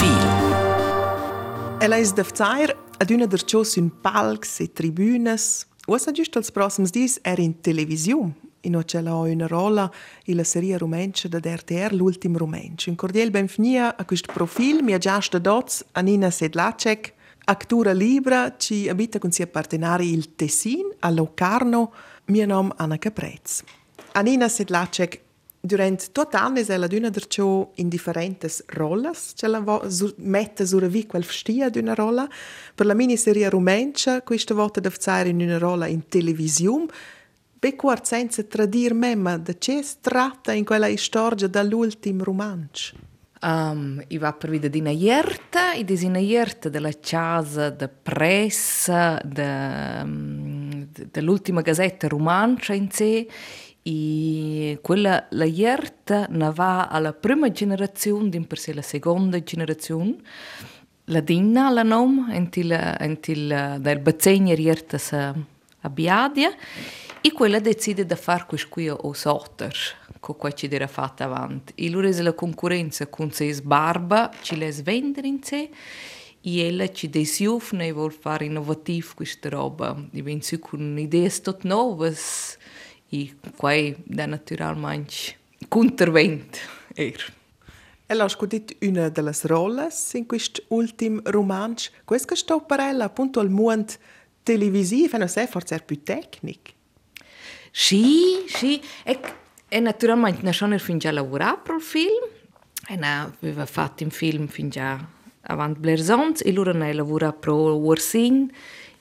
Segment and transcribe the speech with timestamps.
[0.00, 1.78] Profil.
[1.80, 5.66] Ella es da fzair ad una der cios in palcs e tribunas.
[5.86, 8.32] Usa giusto als prossims dis er in televisiun.
[8.62, 9.90] In o c'è una rolla
[10.24, 12.88] in la serie rumencia da RTR, l'ultim rumencio.
[12.88, 14.82] Un cordial benvenuto a questo profil.
[14.82, 17.12] Mi ha già dots Anina Sedlacek,
[17.44, 21.92] actura libra, ci abita con sia partenari il Tessin, a Locarno.
[22.26, 23.62] Mio nome Anna Caprez.
[24.12, 25.20] Anina Sedlacek,
[25.62, 29.62] Durant tot anni ella d'una derciò in differentes rollas, ce la
[30.16, 32.26] mette sur vi quel stia d'una rolla.
[32.74, 36.86] Per la miniserie rumencia, questa volta da fare in una rolla in televisione,
[37.58, 43.08] bequart senza tradir memma da che tratta in quella storia dall'ultim romancio.
[43.42, 50.04] Um, I va per vida di una i di una della casa de pressa, de,
[51.10, 53.26] dell'ultima gazzetta romancia in sé,
[53.82, 60.16] e quella la ierta na va alla prima generazione din per sé la seconda generazione.
[61.04, 65.34] La dinna la nom entil entil del bazzegna ierta sa
[65.80, 66.54] a biadia.
[67.22, 69.74] E quella decide da far quis qui o sotter
[70.20, 71.72] co qua ci dera fatta avanti.
[71.76, 75.70] E lura la concorrenza con se barba ci les vendere in sé
[76.42, 79.96] e ella ci desiufna e vuol fare innovativ questa roba.
[80.12, 82.56] E ven su con idee tot novas
[83.10, 85.36] e quai da naturalmente
[85.68, 86.58] contravent
[86.94, 87.38] er.
[88.06, 91.90] Ella ha scudit una delle rollas in questo ultimo romanzo.
[92.04, 93.92] Questo sto per ella appunto al mondo
[94.42, 96.72] televisivo, non sé forse è più tecnico.
[97.70, 99.20] Sì, sì, e,
[99.68, 102.26] e naturalmente non sono fin già lavorato per il film,
[102.88, 104.98] e aveva fatto un film fin già
[105.42, 108.50] avanti Blerzons, e loro ne lavora per Warsin,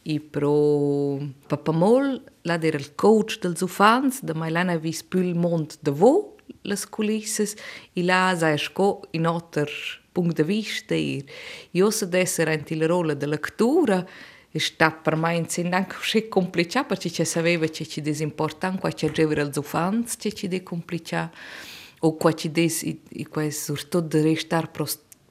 [0.04, 5.36] e pro Papamol, là era il coach dels ufans, da mai lana vis più il
[5.36, 7.56] mondo da vo, les culisses,
[7.94, 9.70] e là sa sco in otter
[10.12, 11.24] punct de vista, e
[11.72, 14.06] io se d'essere anti la rola de lectura,
[14.52, 18.92] è stato per me insieme anche un complicato perché ci sapeva che ci disimportava qua
[18.92, 21.38] ci ageva els ufans che ci de complicato
[22.00, 24.70] o qua ci des i, i questo soprattutto di restare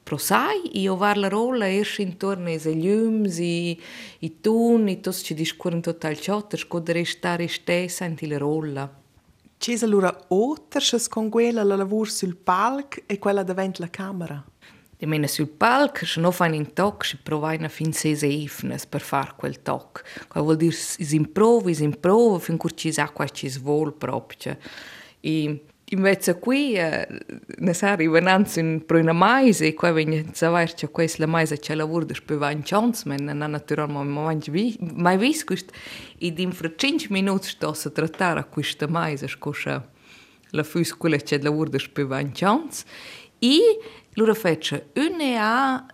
[0.09, 3.79] pro pro sai e io var la rola erst intorno ai llums i
[4.19, 8.91] i tun e tutti ci discorrono total ciotto sco di restare stessa in la rola
[9.59, 14.43] C'è allora otter con quella la lavoro sul palco e quella davanti la camera?
[14.97, 19.01] Di mena sul palco, se non fai un toc, si provai fin sei eifnes per
[19.01, 20.27] fare quel toc.
[20.27, 24.57] Qua vuol dire si improva, si improva, fin che ci sa qua ci svol proprio.
[25.21, 27.07] E in mezzo a qui eh,
[27.57, 31.73] ne sari venanza in pruna mais e qua vegna savoir che quais la mais c'è
[31.73, 35.71] la vurda speva in chance men na natural ma mangi vi mai vis quist
[36.19, 39.83] id in fra 5 minuti sto se a questa mais scoscia
[40.51, 42.85] la fus quella c'è la vurda speva in chance
[43.39, 43.79] e
[44.13, 45.85] lura fece une a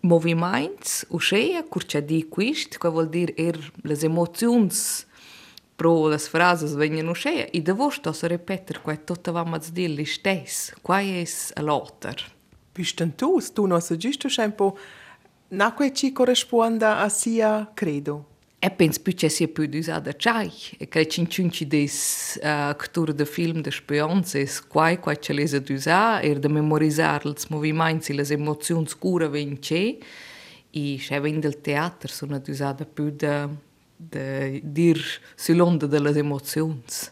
[0.00, 5.06] moviments uscea curcia di quist qua vuol dire er les emozions
[5.80, 9.72] provó las frases vegnan uscea ja, e da vos tos a repeter quai tutta vamats
[9.72, 12.20] dir li stes, quai es a lotter.
[12.74, 14.76] Pistan tu, tu no sa gisto scempo,
[15.48, 18.26] na quai ci corresponda a sia ja credo.
[18.60, 20.50] E pens pyče si je pil za e, da čaj,
[20.92, 21.96] kaj činčunči des,
[22.44, 27.32] uh, ktur da film da špionce, skvaj, kaj če le za duza, er da memorizarl
[27.40, 29.82] smo vi manjci le z emocion skura venče,
[30.76, 33.48] i še vendel teater so na duza da pil da...
[33.48, 33.69] Püda...
[34.00, 35.00] de dir
[35.36, 37.10] sull'onda delle emozions.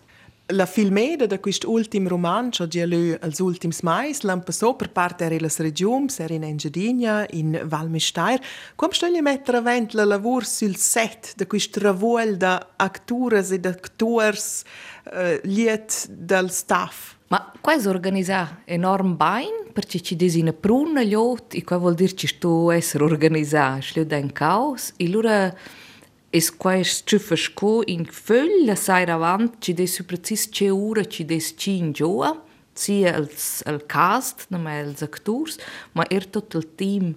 [0.52, 4.88] La filmeda da quist ultim roman c'ha gia lö als ultims mais l'an passò per
[4.88, 8.40] parte er illas regiums, er in Engedigna, in Val Mestair.
[8.74, 14.64] Quam stelle metter avent la lavur sul set da quist ravuel da actures ed actors
[15.12, 17.18] uh, eh, liet dal staff?
[17.28, 22.26] Ma quais organisa enorm bain perché ci desina pruna liot e qua vuol dir ci
[22.26, 25.44] sto esser organisa, schleu den caos e lura...
[25.44, 25.86] Allora
[26.32, 31.04] es quais që fëshko in fëll la sajra vant që des su precis që ura
[31.04, 32.34] që des që in gjoa,
[32.78, 35.58] si els el cast, në me els akturs,
[35.96, 37.14] ma er tot el team,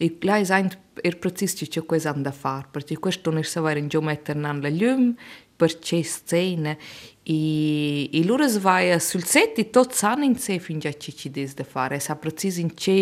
[0.00, 3.60] e la es er precis që që quais han da far, perché questo ne sa
[3.62, 5.12] varen gjo metter nan la ljum,
[5.58, 6.76] per që scene,
[7.26, 11.32] i, i lures vaja sul set i tot san in se fin gja që që
[11.34, 12.98] des da far, e sa precis in që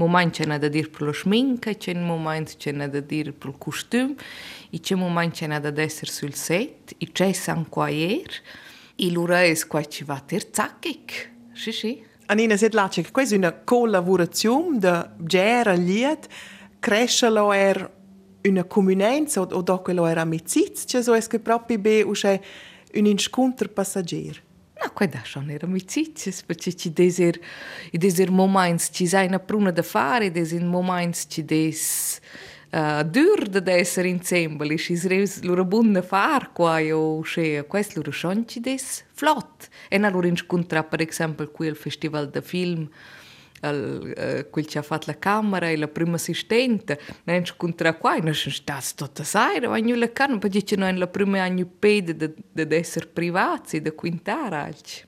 [0.00, 3.54] moment që në da dirë për lëshminka, që në moment që në da dirë për
[3.62, 4.14] kushtym,
[4.72, 8.40] i që moment që në da desër sylset, i që e san kua jer,
[9.00, 11.16] i lura e s'kua që va tër cakik,
[11.56, 11.94] shi shi.
[12.28, 16.26] Anina, se t'lace che questa è una collaborazione da gera liet,
[16.80, 17.90] crescelo er
[18.48, 22.42] una comunenza o, o da quello era amicizia, cioè so es che proprio be usce
[22.94, 24.45] un incontro passaggero.
[24.82, 27.38] No, qua da schon era amicizias, perché ci deser,
[27.92, 32.20] i deser moments ci sai una pruna da fare, deser moments ci des
[32.72, 38.00] uh, dur da essere insieme, e ci reus loro bunna far qua o che questo
[38.00, 39.68] loro schon ci des flott.
[39.88, 43.15] E na loro incontra per esempio qui al festival da film al, uh,
[43.60, 48.34] quel ci ha fatto la camera e la prima assistente, ne incontra qua e non
[48.34, 52.74] sono stati tutta sera, ma non la canna, perché noi la prima anno pede di
[52.74, 55.02] essere privati, di quintare altri.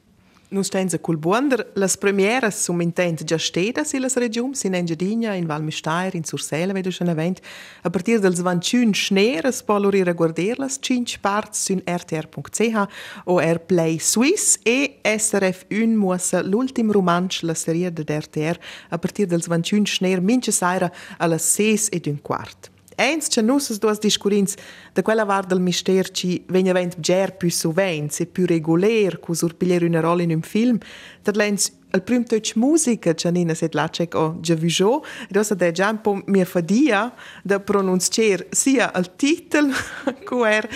[0.50, 5.34] Nu stenza col buonder, las premieras sum intent già stedas in las regiums, in Engiadina,
[5.34, 7.40] in Val Mistair, in Sursela, vedo schon event.
[7.82, 12.88] A partir dels 21 schneres poluri reguarderlas, cinc parts sun rtr.ch
[13.26, 18.58] o Airplay Swiss e SRF 1 muossa l'ultim romansch la serie de RTR
[18.88, 22.67] a partir dels 21 schner mince saira a las 6 ed un quart.
[22.98, 24.56] Eins c'è nussas duas discurins
[24.92, 29.34] da quella var del mister ci vegna vent ger più sovent, e più reguler, cu
[29.34, 30.78] surpiglier una rolla in un film,
[31.22, 35.90] dat lens al prim touch musica Janina set lacek o viso, ed ossa de già
[35.90, 37.14] un po' mi fadia
[37.44, 39.72] da pronunciare sia il titolo
[40.26, 40.68] cu er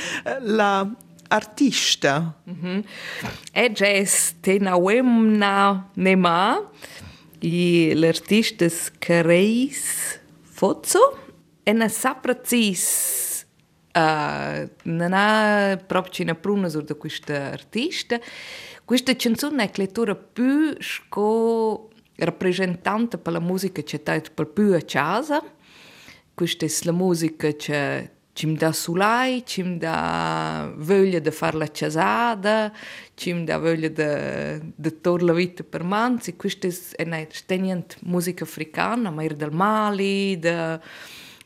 [0.43, 0.89] la
[1.29, 2.35] artista.
[2.47, 2.85] Mm -hmm.
[3.53, 6.71] E jazz tenauemna nema,
[7.41, 8.69] i l'artista
[8.99, 11.22] Careis Fozzo,
[11.63, 13.47] e ne sa precis
[13.95, 18.19] uh, non ha proprio una pruna sur da questa artista
[18.85, 24.81] questa canzone è lettura più sco rappresentante per la musica che c'è per più a
[24.81, 25.43] casa
[26.35, 31.59] questa è la musica che ci mi dà sulai, ci mi dà voglia di fare
[31.59, 32.73] la casada,
[33.15, 36.35] ci mi dà voglia di, di tornare la vita per manzi.
[36.35, 36.67] Questa
[38.45, 40.81] africana, ma è del Mali, de,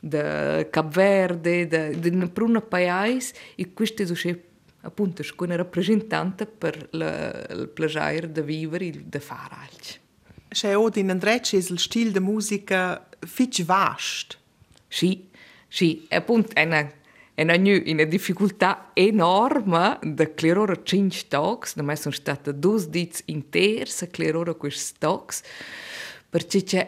[0.06, 4.38] da Cap Verde, da, da per un paese e questo è
[4.82, 10.04] appunto come rappresentante per la, il piacere di vivere e di fare altro.
[10.48, 14.38] C'è oggi in Andrecci il stile di musica fitch vast.
[14.86, 15.28] Sì,
[15.66, 16.90] sì, appunto è una,
[17.34, 23.22] è una, una difficoltà enorme da clerare 5 talks, da me sono state due diti
[23.26, 25.42] interi a clerare questi talks,
[26.30, 26.86] perché c'è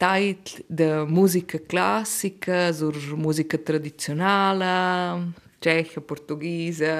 [0.00, 5.18] tait de muzică classica sur muzică tradizionala,
[5.58, 6.94] ceca, portugheză,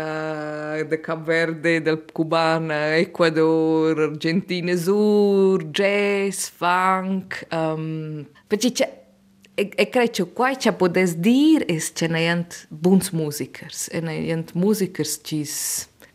[0.88, 7.46] de Cap Verde, del cuban, Ecuador, Argentina sur, jazz, funk.
[7.52, 8.88] Um, perché c'è
[9.54, 13.98] e, e cred că cu aici podes dir es ce ne jent bunți musicers, e
[13.98, 15.48] ne jent musicers ce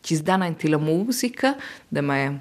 [0.00, 1.56] cis dana inti la musica,
[1.88, 2.40] da me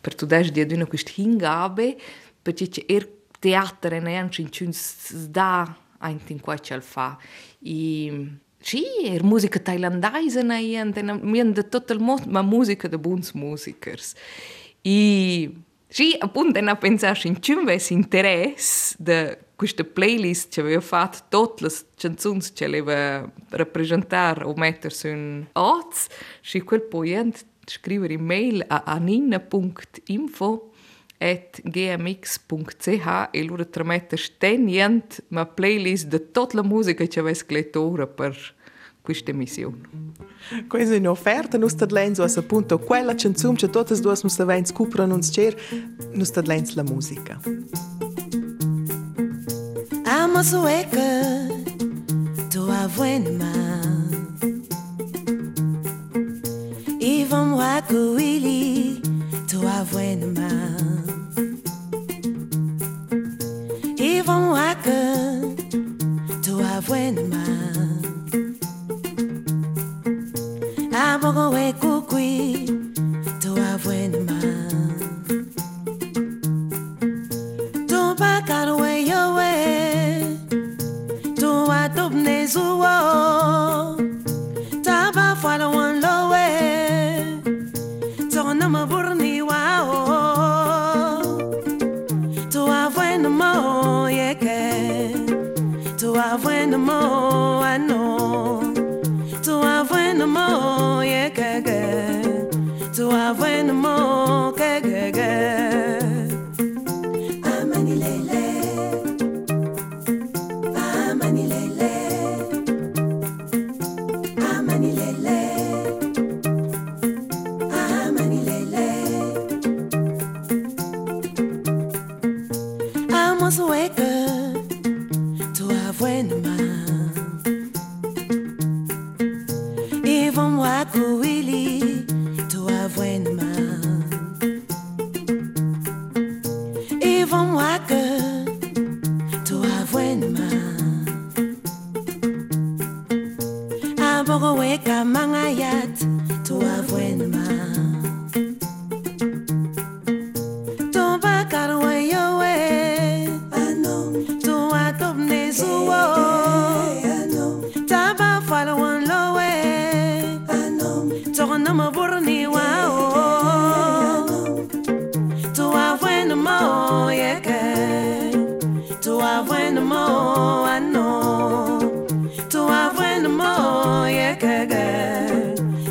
[0.00, 1.96] per tu des dia cu quist hingabe,
[2.42, 3.08] perché c'è er
[3.40, 5.66] teatr neančin čun zda
[6.00, 7.16] antin ko čel fa.
[7.62, 8.12] I
[8.60, 13.30] Sì, er musica thailandese na iente, na iente tutto il mondo, ma musica de buns
[13.32, 14.14] musicers.
[14.82, 15.48] I
[15.86, 21.72] sì, appunto na pensarci in ves interes de questa playlist che avevo fatto tutte le
[21.96, 26.08] canzoni che aveva rappresentare o mettere su un oz,
[26.42, 27.32] sì, quel poi
[27.64, 30.72] scrivere email a anina.info
[31.18, 38.56] gmx.ch e loro tramette stenient ma playlist de tutta la musica che avesse lettura per
[39.08, 39.80] questa missione.
[40.68, 44.64] Questa è un'offerta, noi stiamo lendo appunto quella canzone che tutte e due non stiamo
[44.64, 45.54] scoprendo non c'è,
[46.12, 47.40] noi stiamo lendo la musica.
[50.04, 51.46] Amo sueca,
[52.50, 53.50] tu avuenma.
[57.00, 59.00] Ivan wakuili,
[59.46, 61.07] tu avuenma.
[64.28, 65.56] vont à queue,
[66.42, 67.78] tu as buen mal.
[70.92, 71.87] A poco.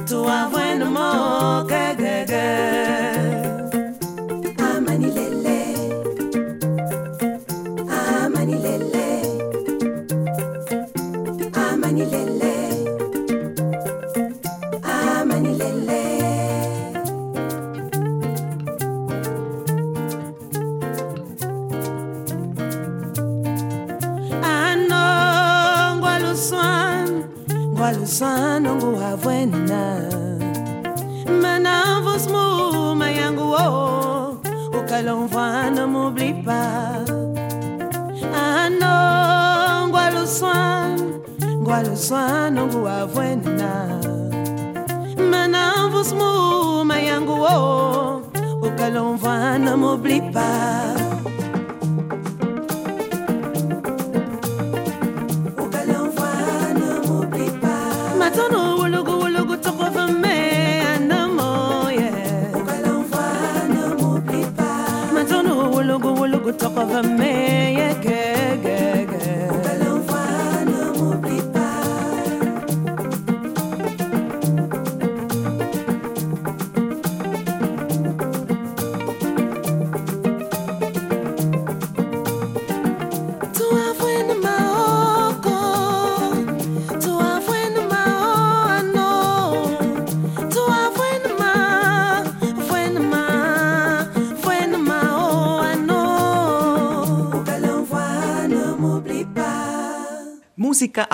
[0.07, 1.26] to have when the more.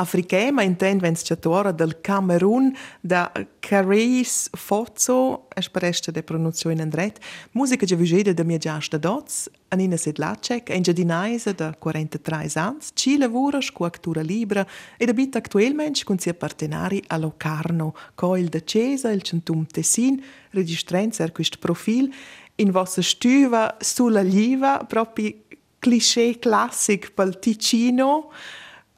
[0.03, 7.19] Musica africana intend venciatora del Camerun da Caris Fozzo, espresta de pronunciazione in dret.
[7.51, 13.61] Musica che vigede da mia giasta dots, Anina Sedlacek, engiadinaisa da 43 ans, ci lavora
[13.61, 14.67] scuactura libra
[14.97, 21.23] ed abita attualmente con sia partenari a Locarno, coil da Cesa, il centum Tessin, registrenza
[21.23, 22.13] er questo profil,
[22.55, 25.33] in vostra stuva sulla liva, proprio
[25.79, 28.31] cliché classic pel Ticino,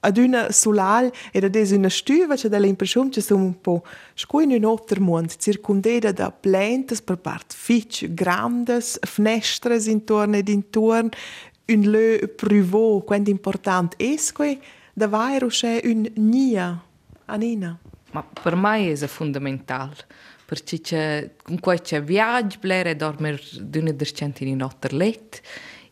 [0.07, 3.79] aty në sulal e da desi në shtyve që da lejnë për shumë që po.
[4.15, 5.35] Shkuj në nopë tër mund,
[6.15, 11.11] da plentës për partë fiqë, grandes, fneshtres intorno ed intorno,
[11.67, 14.59] un lë privo, quando important esque,
[14.93, 16.69] da vajru shë un njia,
[17.27, 17.75] anina.
[18.13, 19.95] Ma për mai e zë fundamental,
[20.45, 21.01] përçi che
[21.43, 25.41] con kuaj që viaggi blere dormer dënë dërçentin notter notër letë,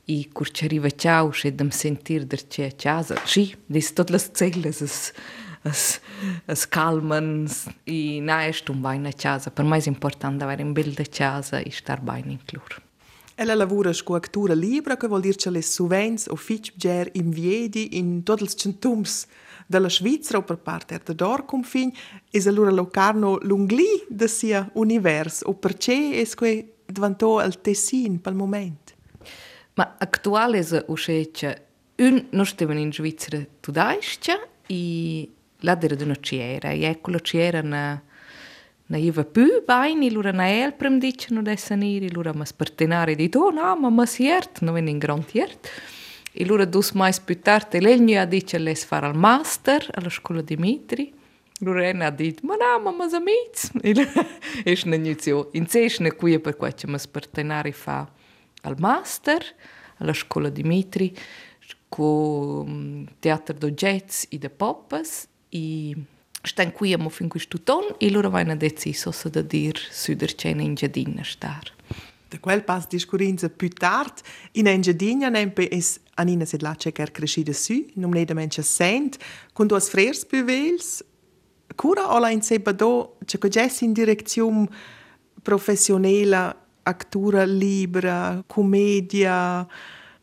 [0.06, 4.82] e curceriva tchaus e de me sentir de che chasa chi dis tot las celas
[4.82, 5.14] as
[5.64, 6.02] as
[6.46, 10.94] as calmans e na est un bain a chasa per mais importante avere un bel
[10.94, 12.82] de chasa e star bain in clur
[13.36, 17.98] Ella lavora con actura libera, che vuol dire che le suvens o fitbger in viedi
[17.98, 19.26] in tutti i centums
[19.66, 21.92] della Svizzera o per parte del Dorconfin,
[22.30, 28.38] e allora locarno l'ungli del suo universo, o perché è diventato il Tessin per il
[28.38, 28.83] momento?
[29.74, 31.62] Maar aktualize uscece
[31.98, 36.72] un nostevano in Svizzera tudascia i e la dera d'una ciera.
[36.72, 38.02] E ecco la ciera na
[38.86, 43.16] na iva più baini lura na el prem dice no de saniri lura mas partenare
[43.16, 45.70] di do no, na ma mas iert no ven in grand iert.
[46.34, 50.10] E lura dus mais più tard Elenia e ha dice les far al master alla
[50.10, 51.14] scuola Dimitri.
[51.60, 53.70] Lorena ha detto, ma no, ma ma amici.
[53.82, 54.08] E lei
[54.64, 55.50] è una nizio.
[55.54, 58.10] In sé è una cuia e per cui ci mas partenare fa.
[58.64, 59.44] Al master,
[59.98, 61.16] alla scuola Dimitri,
[61.88, 65.96] con teatro do jazz e de popas, e
[66.42, 70.34] stan qui a fin questo ton, e loro vanno deciso se da dir su der
[70.34, 71.72] cena in giardina star.
[72.30, 74.22] Da quel pass discurinza più tardi,
[74.54, 79.20] in Engiadina nempe es Anina Sedlace che è crescita su, non ne da mencha sent,
[79.54, 81.06] con duas frers più vels,
[81.76, 84.68] cura o la in seba do, c'è che già in direzione
[85.44, 89.68] professionale, aktura libera, commedia,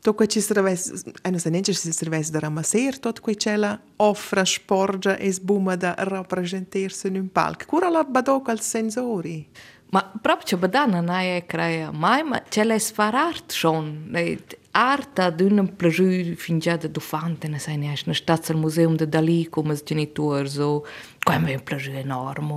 [0.01, 3.79] tot quei ci serves, e non so neanche se serves da ramasser, tot quei cella
[3.97, 7.65] offra sporgia e sbuma da rappresentarsi in un palco.
[7.65, 9.47] Cura la badoca al sensori.
[9.91, 14.09] Ma proprio badana na e crea mai, ma cella è sfarart schon,
[14.71, 19.49] arta d'un împlăjui fingea de dufante ne sai neaș, ne stați al muzeum de Dalí,
[19.49, 20.79] cu măs genitori, o,
[21.23, 22.51] cu am un plăjui enorm,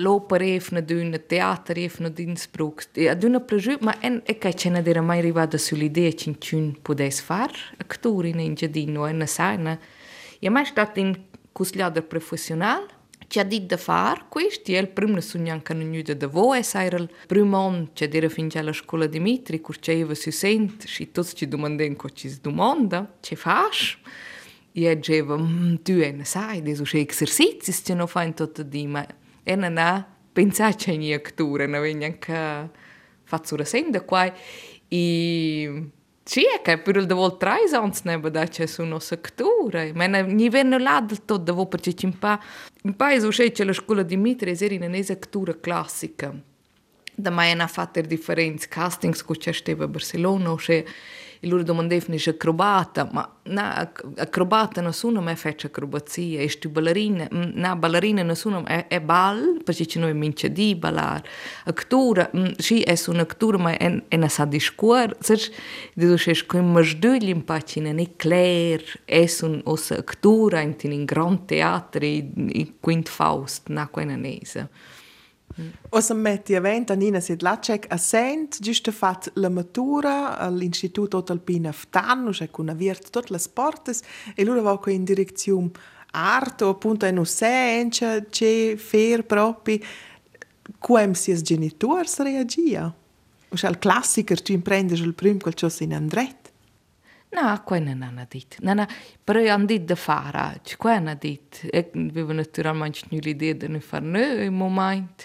[0.00, 4.82] l'opera efna d'una, teater efna d'una sprugs, d'una prejut, ma en e ca ce ne
[4.84, 9.78] era mai arrivata sull'idea che in ciun podes far actori in ingiadino, en sana.
[10.38, 11.16] E mai stat in
[11.52, 12.86] cusliader professional,
[13.28, 16.62] ci ha dit de far questo, e il primo sognan che non iude de voi,
[16.62, 19.92] sa era il primo on che era fin già alla scuola di Mitri, cur ce
[19.92, 23.96] eva si sent, si tutti ci domanden co ci domanda, ce fas?
[24.74, 25.36] E diceva,
[25.82, 29.06] tu e ne sai, desu ce exercizi, ce no fa in tutto di, ma
[29.42, 32.70] e non ha pensato che in actura, non aveva neanche
[33.24, 34.32] fatto una senda qua,
[34.88, 35.90] e
[36.24, 40.36] sì, è che per il davol tre anni ne c'è su nostra actura, ma non
[40.48, 42.38] venne là del tutto davol perché c'è un po'
[42.84, 46.32] un paese c'è la scuola di Mitri era in un'esactura classica.
[47.14, 50.84] Da mai hanno fatto differenze, castings che c'è a Barcellona, c'è
[51.42, 53.64] lur do më ndefni që akrobata, ma na
[54.22, 59.56] akrobata në sunëm e feqë akrobacia, ishtë ballerine, na ballerine në sunëm e, e balë,
[59.66, 61.26] përqë që noi minë që di balar,
[61.66, 62.28] këtura,
[62.62, 65.48] shi e su në këtura ma e, e në sa dishkuar, sëç,
[65.98, 69.98] dhe dush e shkojmë më shdyllim pa që në një klerë, e su në ose
[70.12, 72.16] këtura, në të një ngronë teatri,
[72.62, 74.68] i Quint Faust, na kojnë në nëjëse.
[75.56, 75.76] Nesa.
[75.90, 82.28] Ossa metti event a Nina Sedlacek a Sent, giusto fat la matura all'Istituto Alpina Ftan,
[82.30, 83.92] c'è con una viert tutte le porte
[84.34, 85.70] e loro va in direzione
[86.12, 89.82] arte, appunto in uscenza, c'è fer propri,
[90.78, 92.92] come si es genitors reagia?
[93.48, 96.50] O c'è il classico, tu imprendi il primo quel ciò in andret.
[97.30, 98.56] No, qua non hanno detto.
[98.60, 98.86] No, no,
[99.24, 100.60] però hanno detto da fare.
[100.76, 101.66] Qua hanno detto.
[101.70, 105.24] E avevo naturalmente l'idea di non fare nulla in momento.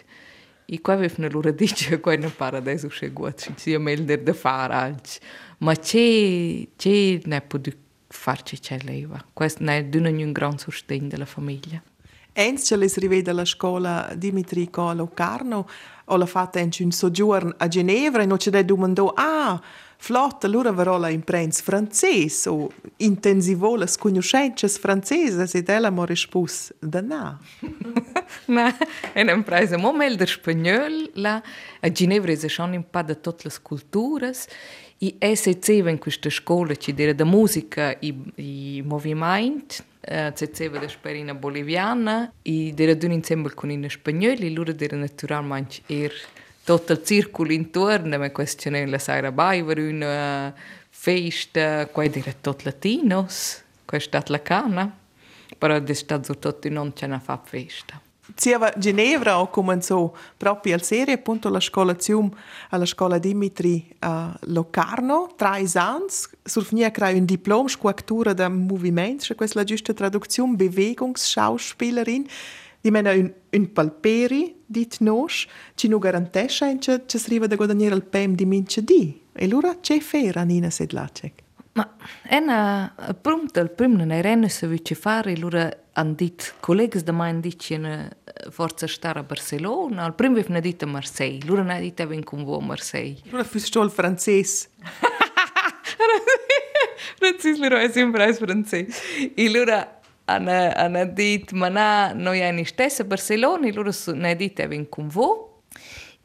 [0.70, 4.34] E qua avevano loro detto che non pare adesso c'è gut, ci sia meglio da
[4.34, 5.26] fare altro.
[5.60, 7.60] Ma c'è, c'è, non può
[8.08, 9.24] farci c'è leva.
[9.32, 11.82] Questo è un gran sostegno della famiglia.
[12.34, 15.68] Ens ce les rivede alla scuola Dimitri Co a Locarno,
[16.04, 19.60] ho fatto un soggiorno a Ginevra e non ci domandò, ah,
[19.98, 26.74] flott, allora verrò la imprens francés o intensivo las conoscenze francese se della mo rispus
[26.80, 27.40] da na.
[28.46, 28.76] na,
[29.14, 31.42] en impresa mo mel der spagnol la
[31.82, 34.48] a Ginevra se schon un pa da tot las culturas
[35.00, 40.88] i SC in questa scuola ci dire da musica i, i movimento eh, ceceva da
[40.88, 46.14] sperina boliviana i dire d'un insieme con in spagnoli lura dire naturalmente er
[46.68, 50.54] tutto il circolo intorno, ma questione la sera baiver una
[50.90, 54.94] festa, qua era tutto latinos, qua è la cana,
[55.58, 58.02] però è stato tutto non ce ne fa festa.
[58.36, 62.30] Zieva Ginevra ho cominciato proprio la serie appunto la scuola Zium
[62.72, 66.06] alla scuola Dimitri a Locarno, tre anni,
[66.44, 72.28] sul finire crea un diploma squactura da movimento, questa è la giusta traduzione, Bewegungsschauspielerin,
[72.88, 75.46] di mena un, un palperi dit nos,
[75.76, 79.22] ci nu garantesce che ci sriva da guadagnare il PEM di mince di.
[79.34, 81.44] E allora c'è fera Nina Sedlacek.
[81.74, 87.04] Ma è una pronta, il primo non era se vuoi fare, allora hanno detto, colleghi
[87.04, 88.10] da me hanno detto che
[88.50, 92.44] forza stare a Barcellona, il primo avevano detto a Marseille, allora hanno detto che con
[92.44, 93.22] voi a Marseille.
[93.28, 94.70] Allora fussi il francese.
[97.18, 99.34] Francese, allora è sempre francese.
[99.34, 99.97] E allora
[100.30, 105.64] أنا أنا ديت منا no ja nishtessa Barcelona, loro ne dit even convo.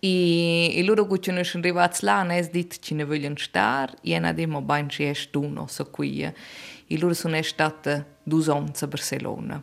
[0.05, 4.19] I, i loro che sono arrivati là, non è detto che ne vogliono stare, e
[4.19, 6.23] non abbiamo ben scelto uno, so qui.
[6.23, 9.62] E loro sono stati due anni a Barcellona.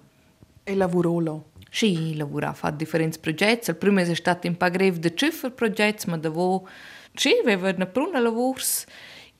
[0.63, 1.37] E lavorò là?
[1.69, 3.69] Sì, lavorò, fa differenti progetti.
[3.71, 6.67] Il primo è stato in Pagrev di Ciffer progetti, ma dopo
[7.13, 8.61] sì, aveva una prima lavoro.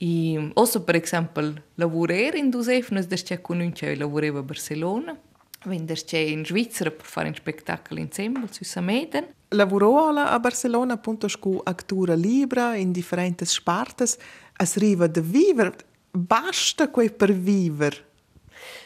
[0.02, 5.14] E also, per esempio, lavorare in Dusefnes, da c'è con un che lavorava a Barcellona,
[5.62, 9.26] quindi c'è in Svizzera per fare un spettacolo insieme, su Sameden.
[9.48, 14.16] Lavorò a Barcellona appunto con actura libera in differenti spartes,
[14.56, 15.74] es riva de viver,
[16.10, 18.08] basta quei per viver.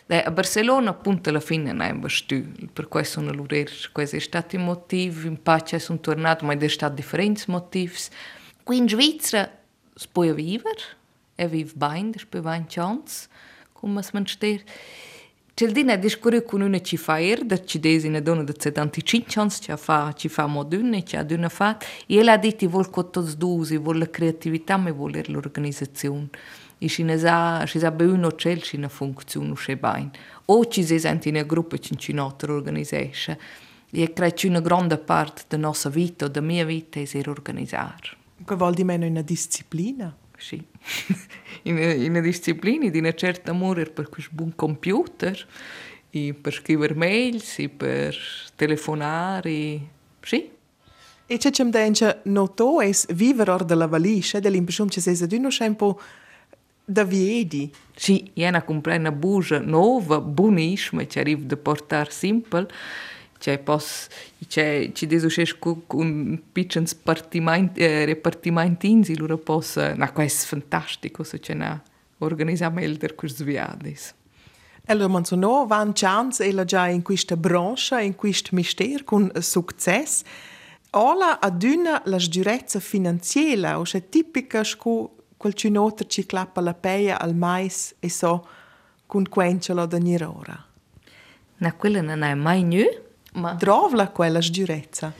[0.06, 4.20] De, a Barcellona appunto alla fine non è bastu, per questo sono lavorare, questo è
[4.20, 7.94] stato il motivo, in pace sono tornato, ma è stato differenti motivi.
[8.64, 9.48] Qui in Svizzera
[9.94, 11.02] si può vivere,
[11.36, 13.28] er vive bem, depois bem chance,
[13.72, 14.62] como se manter.
[15.54, 18.52] C'è il dine discorre con una ci fa er, da ci desi una donna da
[18.58, 22.68] 75 anni, ci fa, ci fa modune, ci ha una fa, e ella ha detto,
[22.68, 26.28] vuole con tutti due, vuole la creatività, ma vuole l'organizzazione.
[26.78, 30.10] E ci ne sa, ci sa be uno c'è, ci ne funziona, c'è bene.
[30.46, 33.38] O ci si sente in una gruppo, ci ci nota organizzesce.
[33.92, 38.16] E credo che una grande parte della nostra vita, della mia vita, è organizzare.
[38.44, 40.12] Che vuol dire meno una disciplina?
[40.44, 40.62] Sì.
[41.62, 45.46] in, in disciplina di una certa amore per questo buon computer,
[46.10, 47.42] per scrivere mail,
[47.74, 48.14] per
[48.54, 49.80] telefonare,
[50.20, 50.50] sì.
[51.26, 55.48] E c'è c'è denche noto es vivere or della valisce, dell'impressione che sei di uno
[55.48, 55.98] tempo
[56.84, 57.72] da viedi.
[57.96, 62.68] Sì, io ho comprato una bugia nuova, buonissima, che arriva da portare simple,
[63.44, 64.08] cioè pos
[64.48, 71.40] cioè ci desušeš con piccoli repartimenti eh, repartimentins e loro pos na questo fantastico se
[71.40, 71.82] c'è na
[72.18, 73.96] organizza melder questi viadi
[74.86, 80.24] Allora, Manzonò, van chance ella già in questa branca, in questo mistero, con successo.
[80.90, 86.74] Ora, ad una la sdurezza finanziaria, o c'è tipica scu quel cinotto ci clappa la
[86.74, 88.46] peia al mais e so,
[89.06, 90.66] con quencelo da nirora.
[91.56, 92.84] Na quella non è mai nu,
[93.34, 93.52] Ma...
[93.52, 95.12] Drovla quella sdurezza?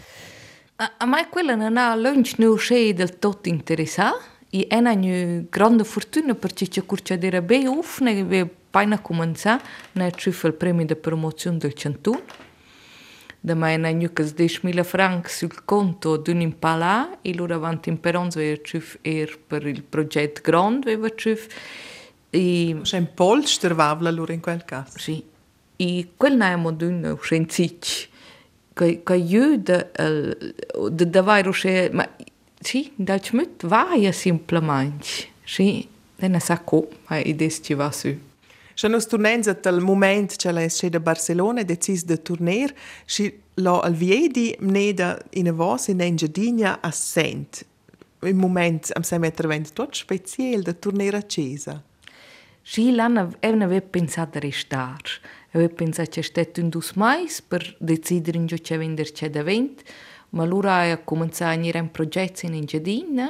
[0.77, 4.94] A, a me quella non ha lunch non c'è del tutto interessato e è una
[4.94, 9.62] grande fortuna perché c'è curcia dire be ufne ve paina cominciare.
[9.92, 12.20] Ne il premio di promozione del centun
[13.44, 18.96] da mai na nucas 10.000 francs sul conto d'un impala e loro avanti in truf
[19.03, 21.46] er per il progetto grande ve truf
[22.31, 24.98] e C'è un polster vavla loro in quel caso.
[24.98, 25.22] sì
[26.18, 27.84] كل يمدون وشينتيك
[28.76, 29.87] كي aiuta
[30.90, 32.08] de davvero che ma
[32.60, 35.06] sì dal cmut vaia semplicemente
[35.44, 38.12] sì ne sa co ma ides ci va su
[38.74, 42.74] Še nos turnenza tal moment che la esce da Barcelona e decis de turner
[43.06, 47.66] și la alviedi mneda in avos in engiadina a Sent.
[48.22, 51.82] In moment am sem intervent tot speciel de turnera Cesa.
[52.62, 55.10] Și l-am evne pensat de restare.
[55.54, 59.84] Eu pensa që shtetë të ndus mais për decidrin gjë që vender që dhe vend,
[60.34, 62.62] ma lura e komenca a njëra në progetësin në?
[62.72, 63.28] Gjedinë,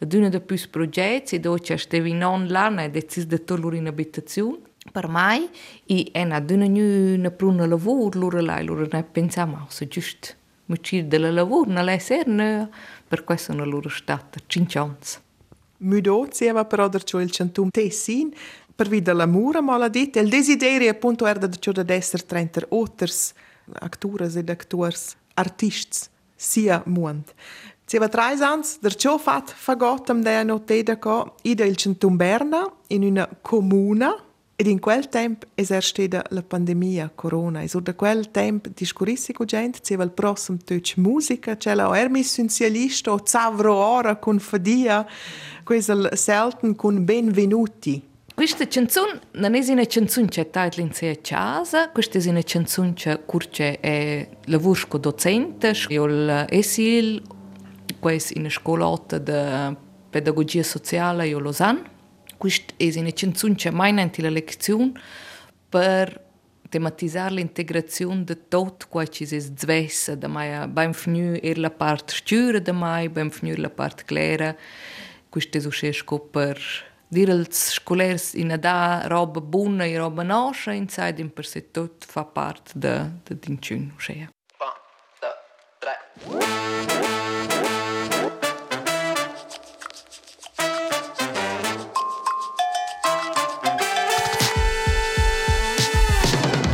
[0.00, 3.92] dyne dhe pys progetësi do që është e vinë online e decis dhe të lurin
[3.92, 4.56] abitacion,
[4.94, 5.44] per mai
[5.92, 6.88] i en a dyna një
[7.20, 10.32] në pru në lavur, lurë laj, lurë në pensa ma, ose gjysht.
[10.72, 12.48] Më qirë dhe lë lavur, në leser në
[13.12, 15.18] per questo në lurë shtatë, cinqonës.
[15.86, 18.32] Mydo, cjeva për adër që il qëntum te sin,
[18.76, 22.66] per vida l'amore ma la dit, il desiderio appunto era da ciò da esser trenter
[22.68, 23.32] otters,
[23.72, 27.32] actores ed actors, artists, sia munt.
[27.86, 33.04] Zieva tre ans, der ciò fat fagotam de noteda co, ida il centum Berna, in
[33.04, 34.14] una comuna,
[34.56, 35.70] ed in quel tempo es
[36.30, 37.62] la pandemia corona.
[37.62, 41.96] E so da quel tempo discurissi con gente, zieva il prossimo töc musica, c'è la
[41.96, 45.06] er missenzialista o zavro ora con fadia,
[45.62, 48.14] quel selten con benvenuti.
[48.36, 52.92] Questa canzone non è una canzone che sta in sé casa, questa è una canzone
[52.92, 57.22] che curce è lavoro docente, io l'esil,
[57.98, 59.76] questa è una scuola di
[60.10, 61.82] pedagogia sociale a Lausanne.
[62.36, 64.92] Questa è una canzone che mai in la lezione
[65.66, 66.22] per
[66.68, 72.12] tematizzare l'integrazione di tutto quello che si svessa, da mai beim finire er la parte
[72.14, 74.54] stura da mai, beim finire la parte clara.
[75.30, 81.20] Questo è uscito per dire als scolers in da roba buona e roba nostra, inside
[81.20, 84.28] in per sé tot fa parte da da dincun uscea.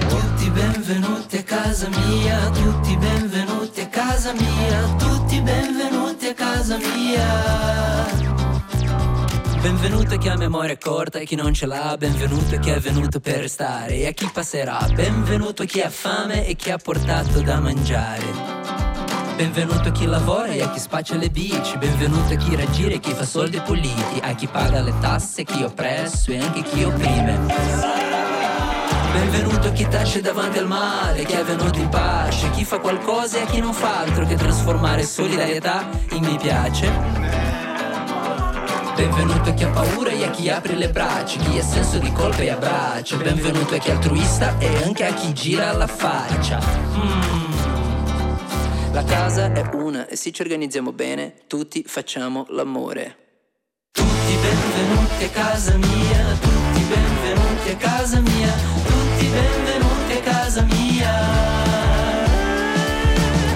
[0.09, 8.42] Tutti benvenuti a casa mia, tutti benvenuti a casa mia, tutti benvenuti a casa mia.
[9.63, 12.81] Benvenuto a chi ha memoria corta e chi non ce l'ha, benvenuto a chi è
[12.81, 16.79] venuto per restare e a chi passerà, benvenuto a chi ha fame e chi ha
[16.79, 18.25] portato da mangiare.
[19.37, 22.99] Benvenuto a chi lavora e a chi spaccia le bici, benvenuto a chi raggira e
[22.99, 27.39] chi fa soldi puliti, a chi paga le tasse, chi oppresso e anche chi opprime.
[29.13, 33.39] Benvenuto a chi tace davanti al male, chi è venuto in pace, chi fa qualcosa
[33.39, 37.52] e a chi non fa altro che trasformare solidarietà in mi piace.
[38.95, 42.13] Benvenuto a chi ha paura e a chi apre le braccia, chi ha senso di
[42.13, 43.17] colpa e abbraccia.
[43.17, 46.61] Benvenuto a chi è altruista e anche a chi gira la faccia.
[46.97, 47.53] Mm.
[48.93, 53.17] La casa è una e se ci organizziamo bene, tutti facciamo l'amore.
[53.93, 58.53] Tutti benvenuti a casa mia, tutti benvenuti a casa mia,
[58.85, 61.13] tutti benvenuti a casa mia.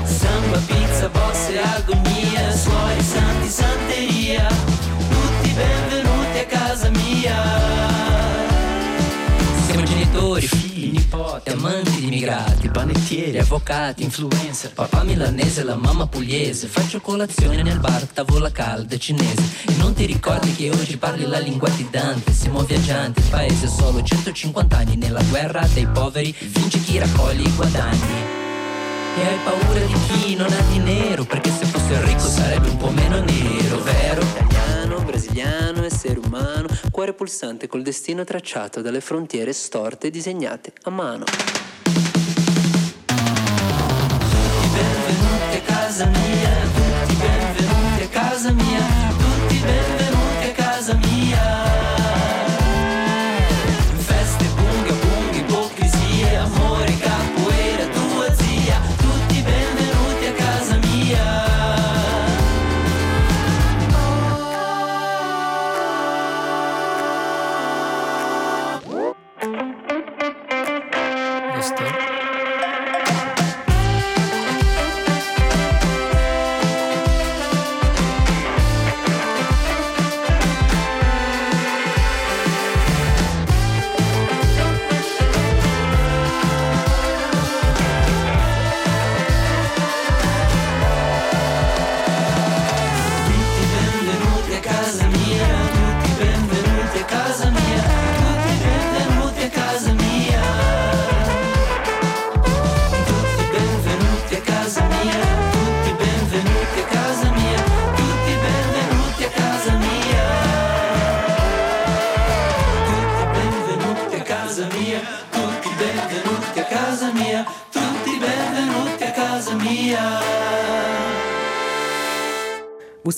[0.04, 4.48] Samba, pizza, bosse, agonia, suori, santi, santeria,
[11.16, 17.78] nipoti, amanti di immigrati, panettieri, avvocati, influencer, papà milanese, la mamma pugliese, faccio colazione nel
[17.78, 19.42] bar, tavola calda cinese.
[19.66, 23.66] E non ti ricordi che oggi parli la lingua di Dante, siamo viaggianti, il paese
[23.66, 28.34] solo 150 anni, nella guerra dei poveri vince chi raccoglie i guadagni.
[29.18, 32.90] E hai paura di chi non ha dinero Perché se fosse ricco sarebbe un po'
[32.90, 34.20] meno nero, vero?
[34.20, 41.24] Italiano, brasiliano, essere umano Cuore pulsante col destino tracciato Dalle frontiere storte disegnate a mano.
[44.72, 48.95] Benvenuti a casa mia Tutti benvenuti a casa mia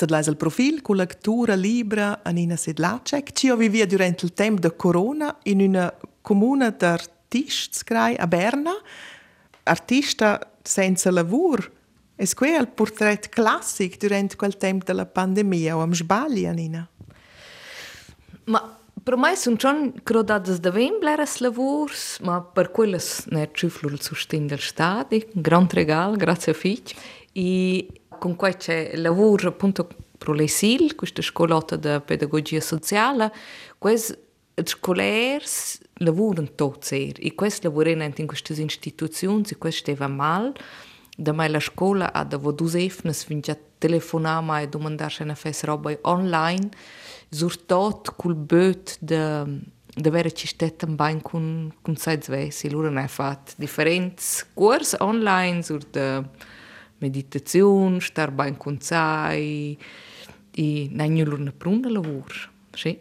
[0.09, 5.37] sedlais al profil cu lectura libra Anina Sedlacek, cio vivia durant il temp de corona
[5.45, 5.93] in una
[6.23, 8.73] comuna d'artists crai a Berna,
[9.65, 11.71] artista senza lavur.
[12.17, 16.89] Es quel il portret classic durant quel temp de la pandemia, o am sbagli, Anina?
[18.45, 24.01] Ma per me sono già crodate da vemblare lavors, ma per quello ne ciflo il
[24.01, 26.95] sostegno del Stato, un grande regalo, grazie a Fitch.
[27.33, 27.87] E
[28.19, 33.33] Con quei c'è lavoro appunto pro l'esil, questa scolata di pedagogia sociale,
[33.79, 34.17] questi
[34.65, 35.45] scolari
[35.99, 40.53] lavorano tutti e questi lavorano in queste istituzioni e questo va male.
[41.17, 46.69] Da mai la scuola ha da vodusefne svingia telefonama e domandarsi una fes roba online,
[47.31, 53.03] surtot col böt de de avere cistetta in bagno con, con sei svesi, loro ne
[53.03, 54.23] ha fatto differenti
[54.55, 56.25] corsi online sur de...
[56.99, 59.79] meditazione, star bain con sai
[60.51, 62.99] e nein lura ne pruna lavur sì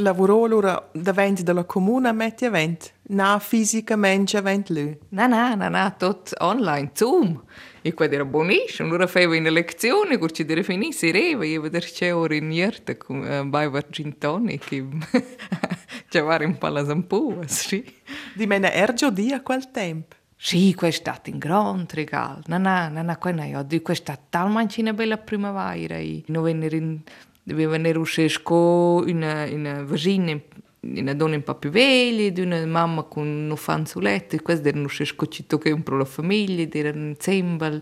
[0.00, 4.98] Lavorò lura davanti della comune metti event, na fisicamente event lui.
[5.10, 7.42] Na na na na tot online Zoom.
[7.82, 11.62] E qua era buonissimo, allora facevo una lezione, che ci deve finire, si reva, io
[11.62, 14.84] vedo c'è ora in niente, come vai a gin tonic,
[16.08, 17.82] c'è vari un po' la zampua, sì.
[18.34, 20.16] Di me ne ergio di a quel tempo?
[20.42, 22.40] Sì, questo è stato un grande regalo.
[22.46, 25.98] No, no, no, no, questo è stato, questa è talmente una bella primavera.
[26.26, 27.00] Non in,
[27.42, 30.40] doveva venire uscire con una, una vagina
[30.80, 35.58] una donna un po' più di una mamma con un fanzuletto, e questi erano scocciati
[35.58, 37.80] che un pro la famiglia, erano insieme.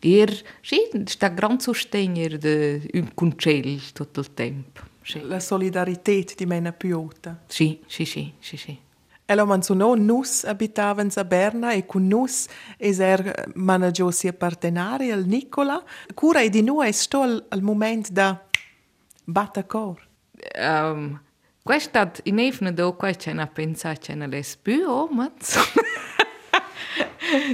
[0.00, 4.80] Er, sì, sta gran sostegno un concello tutto il tempo.
[5.00, 5.20] Sì.
[5.22, 7.40] La solidarietà di mena piota.
[7.46, 8.76] Sì, sì, sì, sì, sì.
[9.26, 15.10] E lo menzionò, nus abitavano a Berna e con nus es er managò sia partenari
[15.10, 15.82] al Nicola.
[16.14, 18.44] Cura di noi è sto al, al momento da
[19.24, 20.06] battacor.
[20.58, 21.20] Um,
[21.64, 25.32] Questa in evne do qua c'è una pensa c'è una les più o ma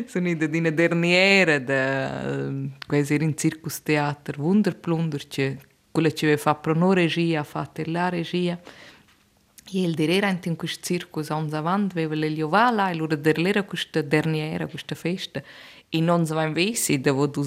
[0.06, 2.50] sono in una derniera da
[2.88, 5.56] quasi in circus teatro wunderplunder c'è
[5.92, 8.58] quella ci fa pro no regia fatta la regia
[9.72, 14.02] e il dire in questo circus ans avant aveva le liovala e loro derlera questa
[14.02, 15.42] derniera questa festa.
[15.88, 17.42] E non si va in vesi da wo du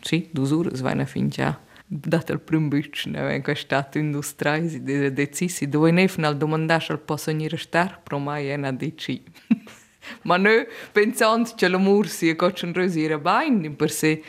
[0.00, 1.58] sì du ore si va in fin già.
[1.86, 6.98] Dat al prim bütchen avem ca stat industrais de decisi dove ne final domandaš al
[6.98, 9.22] posso venire star pro mai ena dici.
[10.22, 14.22] Ma ne pensant che l'amor sia cocen rosire bain in per se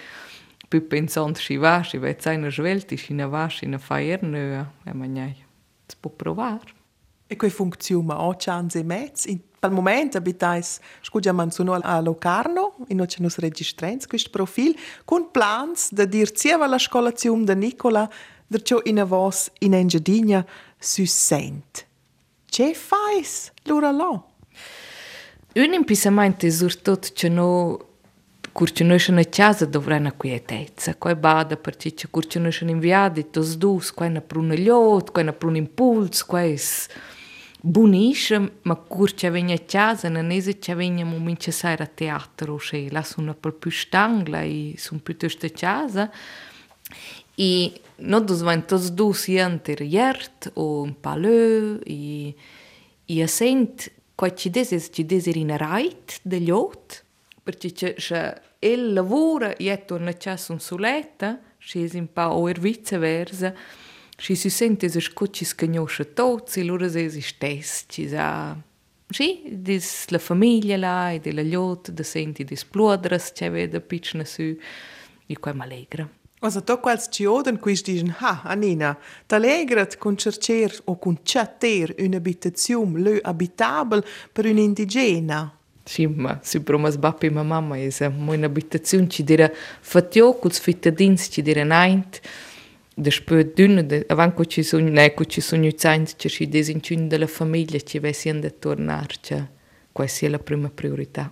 [0.68, 4.66] poi pensant si va si va zaina svelti si na va si na faier ne
[4.84, 5.36] e magnai
[5.88, 6.75] si può provare
[7.28, 9.30] E quei funziona oggi anzi e mezzo.
[9.30, 14.76] In tal momento abitais, scusa, man sono a Locarno, in oggi nos registrens questo profil,
[15.06, 18.08] con plans da dir cieva la scolazium da Nicola,
[18.46, 20.46] da ciò in avos in Engedigna
[20.78, 21.88] si sent.
[22.46, 24.30] Ce fais, l'ora lo?
[25.56, 27.78] Un impissamente surtot ce no
[28.52, 32.80] curciunoșă în cează de vrena cu eteță, cu e badă per ce ce curciunoșă în
[32.80, 36.52] viadi, tos dus, cu e năprun în liot, cu e năprun impuls, cu e...
[36.52, 36.88] Is...
[37.66, 41.76] bunisce, ma cur c'è vegna a casa, non è se c'è vegna moment c'è sai
[41.80, 46.12] a teatro, se là sono per più stangla e sono piuttosto a casa.
[47.36, 52.36] E non dobbiamo tutti due siamo iert o un palio e
[53.06, 57.04] e a sent qua ci dese ci dese in right degli ot
[57.44, 63.54] perché c'è il lavoro e torna casa un soletta, si è un po' o viceversa.
[64.18, 68.56] Și se sente să scuci că nu și tot, se lura să existezi, ci să...
[69.10, 74.24] Și de la familie la, de la ljot, da senti de splodras, ce vede picna
[74.24, 74.42] su,
[75.26, 76.10] e quai malegra.
[76.40, 81.18] O să tot quals ci oden qui dici, ha, Anina, t'allegrat con cercer o con
[81.24, 85.60] chatter un'abitazione lö abitabel per un indigena.
[85.84, 89.52] Sì, ma si promas bappi ma mamma, è un'abitazione ci dira
[89.82, 92.22] fatio, cuts fittadins ci dira naint,
[92.98, 97.28] Despö d'una, de, avant che ci sono, che ci sono zains, che ci desincun della
[97.28, 99.46] famiglia ci vessi da tornare, cioè,
[99.92, 101.30] questa è la prima priorità.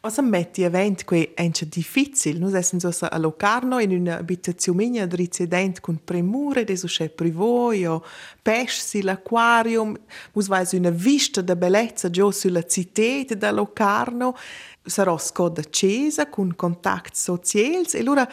[0.00, 2.38] Cosa metti event che è difficile?
[2.38, 8.04] Noi siamo a Locarno in un'abitazione mia residente con premure, adesso c'è privoio,
[8.40, 9.98] pesci, l'acquarium,
[10.32, 14.36] noi una vista di bellezza già sulla città da Locarno,
[14.84, 18.28] sarà scoda accesa con contatti sociali e allora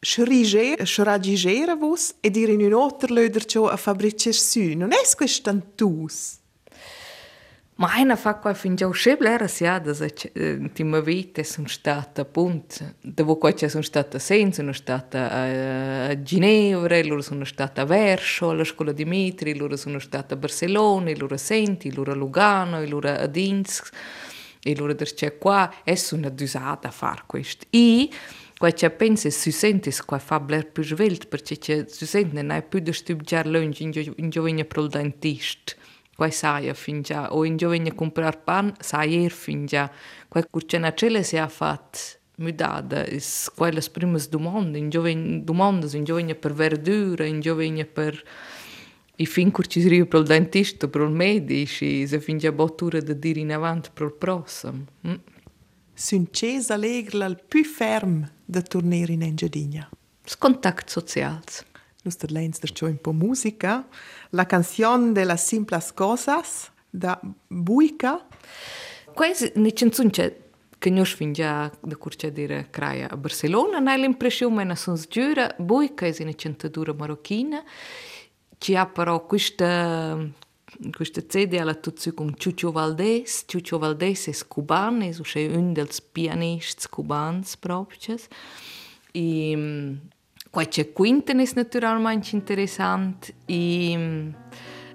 [0.00, 4.72] sradiger vos e dir in un alter löder ciò a fabricer su.
[4.74, 6.38] Non è questo tantus?
[7.80, 9.94] Ma una fa qua fin già uscibile era sia da
[10.34, 17.02] ultima vita sono stata appunto dopo qua ci sono stata sen sono stata a Ginevra
[17.02, 21.36] loro sono stata a Verso alla scuola di Mitri loro sono stata a Barcellona loro
[21.36, 23.88] a Senti loro a Lugano loro a Dinsk
[24.62, 28.10] e loro da c'è qua e sono adusata a fare questo e
[28.60, 32.58] Coețepense se sente se coa fabler për zhvelt, svelta, që që se sente në naj
[32.68, 33.86] për dështu bëgjar lënë që
[34.20, 35.78] në gjovë një proldantisht,
[36.20, 39.86] coa saia finja, o në gjovë një kumprar pan, saier finja,
[40.28, 42.04] coa kur që në qele se a fatë,
[42.44, 43.06] mudada,
[43.56, 47.72] coa lës primës dumande, në gjovë një dumandës, në gjovë një për verdure, verdura, gjovë
[47.80, 48.24] një për...
[49.20, 53.00] I fin kur ci scrive per il dentista, per il medico, se fin già bottura
[53.00, 54.84] da dire in avanti per il prossimo.
[55.06, 55.29] Mm.
[56.02, 59.86] Suncesa legla il più ferm da tornare in Engiadina.
[60.24, 61.62] Scontact socials.
[62.04, 63.86] Nuster lens der un po' musica.
[64.30, 68.26] La canzone de las simples cosas da Buica.
[69.12, 70.34] Quasi ne canzone c'è
[70.78, 75.54] che noi fin già da curcia dire craia a Barcellona, hai l'impressione che sono giura,
[75.58, 77.62] Buica è una cantadura marocchina,
[78.56, 80.18] ci ha però questa
[80.94, 83.44] questa CD alla tutto con Chucho Valdés.
[83.46, 88.16] Chucho Valdés è cubano, è un dei pianisti cubanți proprio.
[89.12, 89.98] E
[90.50, 94.32] Qualche quinten è naturalmente interessante e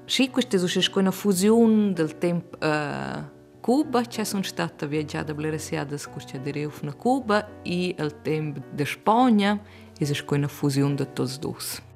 [0.04, 5.98] sì, questa è una fusione del tempo uh, Cuba, c'è sono stata viaggiata a Blerassiada
[5.98, 9.62] scorsa di Rio a Cuba e il tempo di Spagna
[9.98, 11.95] è una fusione di tutti due.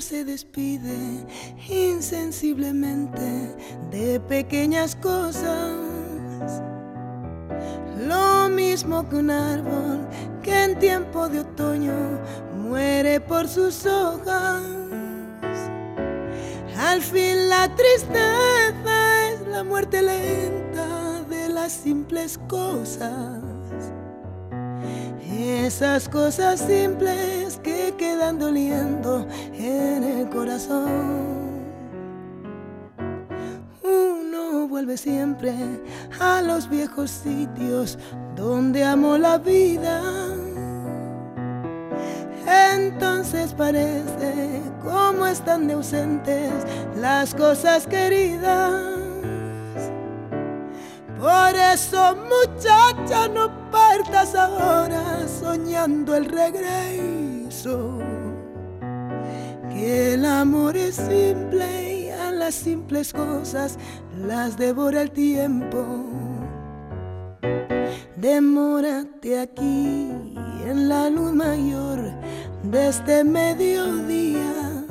[0.00, 1.26] Se despide
[1.68, 3.56] insensiblemente
[3.90, 5.72] de pequeñas cosas
[8.06, 10.06] lo mismo que un árbol
[10.42, 11.94] que en tiempo de otoño
[12.58, 14.62] muere por sus hojas.
[16.78, 23.45] Al fin la tristeza es la muerte lenta de las simples cosas.
[25.38, 31.46] Esas cosas simples que quedan doliendo en el corazón.
[34.68, 35.54] vuelve siempre
[36.20, 37.98] a los viejos sitios
[38.34, 40.02] donde amó la vida.
[42.74, 46.52] Entonces parece como están de ausentes
[46.96, 48.82] las cosas queridas.
[51.18, 53.55] Por eso muchacha no
[53.96, 57.98] partas ahora soñando el regreso.
[59.70, 63.78] Que el amor es simple y a las simples cosas
[64.18, 65.84] las devora el tiempo.
[68.16, 70.10] Demórate aquí
[70.66, 71.98] en la luz mayor
[72.64, 74.84] de este mediodía,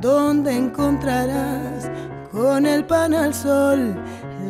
[0.00, 1.90] donde encontrarás
[2.32, 3.94] con el pan al sol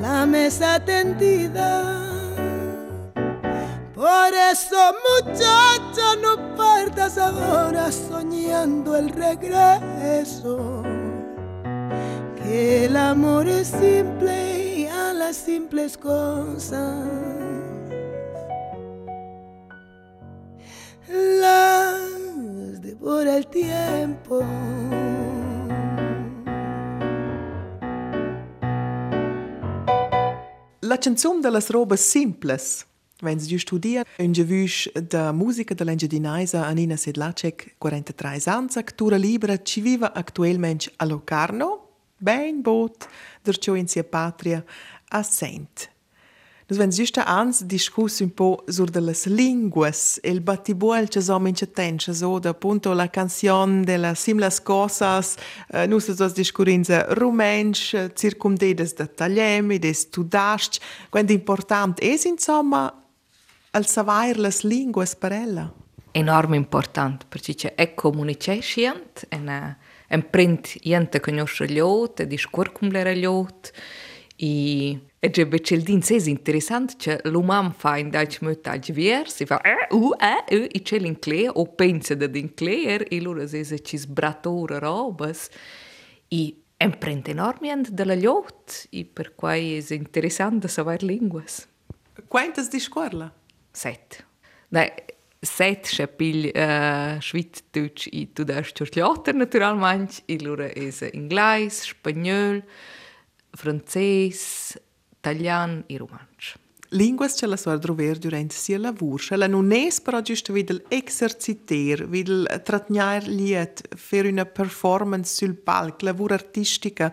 [0.00, 2.03] la mesa tendida.
[4.04, 4.76] Por eso,
[5.08, 10.82] muchacha, no partas ahora soñando el regreso.
[12.44, 17.08] El amor es simple y a las simples cosas.
[21.08, 24.44] Las devora el tiempo.
[30.82, 32.86] La canzone de las robes simples
[33.20, 39.80] Wenn Sie studieren, un gevusch da musica dell'Engiadinaisa Anina Sedlacek, 43 anni, actura libera, ci
[39.80, 41.84] vive attualmente a Locarno,
[42.18, 43.08] ben bot
[43.42, 44.64] der ciò in sia patria
[45.10, 45.92] assent.
[46.66, 51.20] Nus vens giusta ans discuss un po sur de las linguas e il battibuel che
[51.20, 55.36] som in cetenscia so da appunto la canzone de las simlas cosas
[55.74, 63.03] uh, nus sos discurinza rumensch circumdedes de tagliemi des tudasc quando important es insomma
[63.74, 65.72] al savoir las linguas parella.
[66.12, 69.76] Enorm important, perché c'è e comunicescient, E a
[70.10, 73.72] imprint jente conosce gli altri, discur cum le gli altri,
[74.36, 79.46] i e c'è becel din se è interessante che l'umam fa in dai metta diversi,
[79.46, 83.80] fa eh, u, eh, u, e c'è l'inclea, o pensa da d'inclea, e loro se
[83.80, 85.48] ci sbratora robas,
[86.28, 91.66] e imprint enormient della gli altri, e per cui è interessante savoir linguas.
[92.28, 93.32] Quantas discorla?
[93.74, 94.24] Set.
[94.70, 94.88] Dai,
[95.44, 102.62] set schapil uh, Schweizerdeutsch i tu das Churchlotter naturalmente e lura es inglés, spagnol,
[103.52, 104.78] francès,
[105.18, 106.54] italian e romansch.
[106.94, 109.20] linguas ce la suor drover durant sia lavur.
[109.20, 116.02] Cella non es però giusto videl exerciter, videl tratgnar liet, fer una performance sul palc,
[116.02, 117.12] lavur artistica,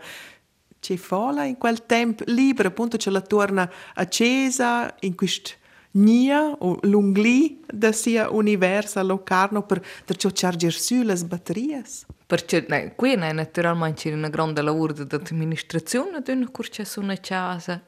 [0.79, 5.59] che fola in quel tempo libero, appunto ce la torna accesa in questo
[5.93, 11.95] Nia u lungli da sia universa locarno per të charger qargjër syles batëries.
[12.31, 16.85] Për që, ne, quina e naturalman që në gronda lavoro dhe të administracion në dy
[16.85, 17.79] su në qase.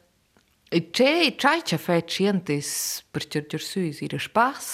[0.71, 2.69] E që i qaj që fe qëntis
[3.13, 4.67] për qargjër syles i rëshpas,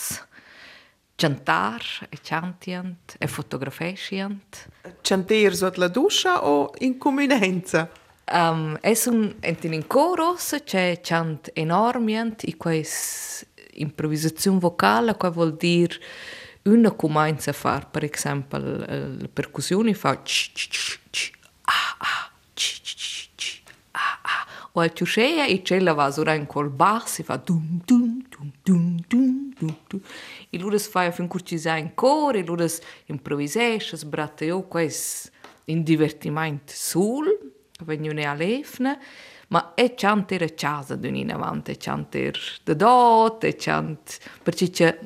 [1.20, 4.66] qëntar, e qantjent, e fotografeshjent.
[5.04, 7.90] Qëntir zot la dusha o in comunenza?
[8.32, 15.56] Um, es un entin in coros c'è chant enormient e quais improvvisazione vocale che vuol
[15.56, 15.98] dire
[16.64, 22.82] una comincia a fare per esempio le percussioni fa c c c ah ah c
[22.84, 23.62] c c
[23.92, 27.82] ah ah o al ciuscea e c'è la va sura in col bass fa dum
[27.84, 30.02] dum dum dum dum dum dum.
[30.52, 35.32] E lures fa fin curcisa in cor e lures improvisesces bratte io quais
[35.66, 37.39] in divertimento sul
[37.84, 38.98] vegnune a lefna,
[39.50, 44.70] ma è chant era casa d'un in avanti, chant er da dot, e chant, perché
[44.70, 45.00] c'è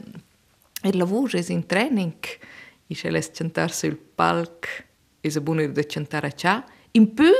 [0.84, 2.14] il lavoro è in training,
[2.88, 4.86] e se les chantar sul palc,
[5.22, 7.32] è buono da chantare a cià, in più,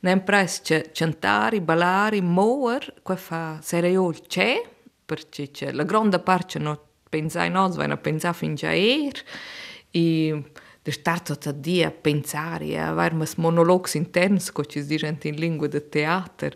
[0.00, 4.62] nem pres c'è chantare, ballare, moer, qua fa seriol c'è,
[5.04, 9.22] perché c'è la grande parte non pensa in nos, vanno a pensare fin già er,
[9.90, 10.44] e
[10.84, 15.16] de star tot a dia a pensare, a avere mas monologs interns, co ci dice
[15.22, 16.54] in lingua de teater,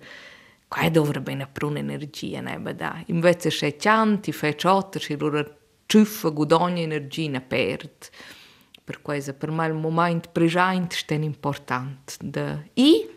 [0.68, 3.02] qua dovrebbe bene per un'energia, ne da.
[3.06, 5.56] Invece se canti, fai ciotter, si loro
[5.86, 8.10] ciuffa gudogna energia ne perd.
[8.84, 12.14] Per questo per me il momento presente è importante.
[12.20, 13.08] De I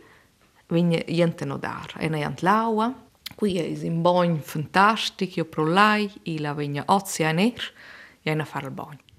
[0.67, 2.93] viene gente no dar, e ne ant laua,
[3.35, 7.73] qui è un bagno fantastico, io pro lei, e la viene oceaner,
[8.21, 9.09] e ne fare il bagno.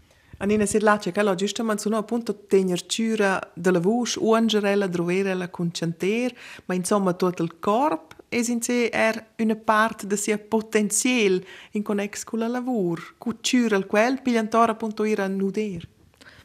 [0.42, 6.34] Anina Sirlace, che allora giustamente sono appunto tenere cura della voce, ungerella, droverella con chanter,
[6.64, 11.84] ma insomma tutto il corpo e in sé è una parte del suo potenziale in
[11.84, 15.88] connesso con il lavoro, cura il quel, pigliantore appunto ir a nuder.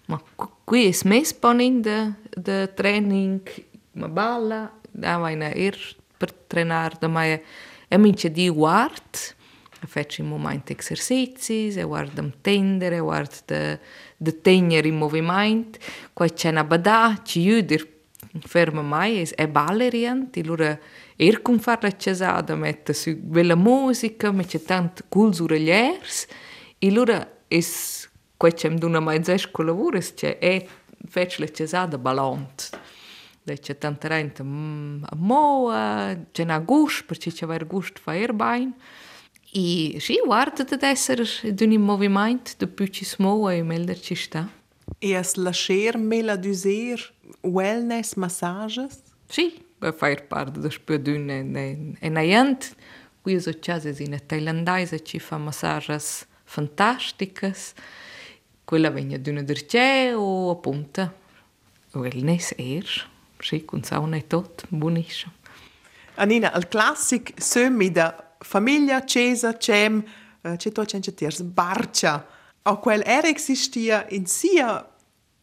[0.05, 0.21] Ma
[0.63, 3.41] qui è smesso ponin de, de training,
[3.93, 5.75] ma balla, da vai na ir
[6.17, 7.41] per trenar da mai
[7.89, 9.35] e mince di guard,
[9.85, 13.79] Feci in moment esercizi, e guardam tendere, guard de,
[14.17, 15.77] de tenere in moviment,
[16.13, 17.87] qua c'è una badà, ci iudir
[18.41, 20.77] ferma mai, es, e ballerien, ti lura
[21.15, 26.27] er cum far la cesada, mette su bella musica, mette tant culsura liers,
[26.79, 30.67] e lura es, qua c'è m'duna mai zesco lavoro, c'è e
[31.07, 32.69] feci la cesada balant.
[33.43, 38.73] Deci tanta renta moa, mm, c'è na gust, perché c'è ver gust fa er bain,
[39.51, 44.49] E sì, guarda ad essere in movimento da più ci smuove e meglio ci sta.
[44.99, 49.01] E a lasciare mela d'user wellness massages?
[49.27, 52.67] Sì, per fare parte più d'un e na gente.
[53.21, 57.73] Qui so casa in thailandese ci fa massages fantastiches.
[58.63, 61.13] Quella viene d'una derce o appunto
[61.91, 62.85] wellness er.
[63.39, 65.33] Sì, con sauna e tot, buonissimo.
[66.15, 70.03] Anina, il classic semi da famiglia Cesa Cem
[70.41, 72.25] uh, c'è to c'è tiers barcia
[72.63, 74.87] o quel era existia in sia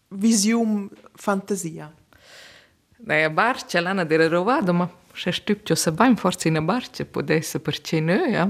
[0.08, 1.92] visium fantasia
[3.04, 7.04] Beh, a barcia l'hanno dire rovado, ma se stupcio se bain forse in a barcia
[7.04, 8.48] può essere per ce noi, eh?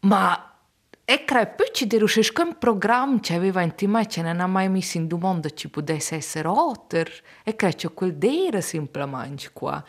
[0.00, 0.56] Ma
[1.02, 4.68] e credo poi ci che un programma che aveva in tema che non ha mai
[4.68, 7.10] messo in domanda ci potesse essere otter
[7.44, 9.82] e credo che quel dire semplicemente qua.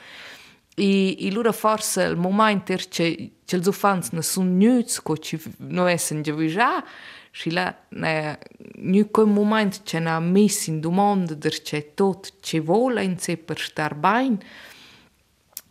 [0.79, 5.01] I, i lura forse il momento er che che zo fans na no sun nüts
[5.01, 6.83] ko ci no essen de vija
[7.31, 8.37] și la ne
[8.75, 13.17] nu co moment ce na mis in du mond der ce tot ce vola in
[13.17, 14.37] se per star bain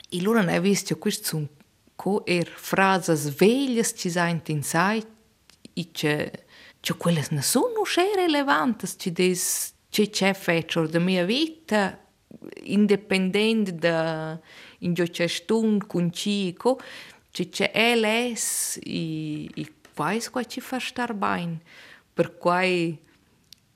[0.08, 1.48] i lura ne vist che quist sun
[1.96, 5.04] co er frazas veglias ci saint in sai
[5.72, 6.32] i ce
[6.80, 11.96] ce quelles na sun no sche relevantes ci des ce ce fecor de mia vita
[12.64, 14.40] independent da de
[14.78, 16.80] gio c'è stun con cico
[17.30, 21.60] ci c'è LS e, e quais qua ci fa star bene
[22.12, 22.98] per quai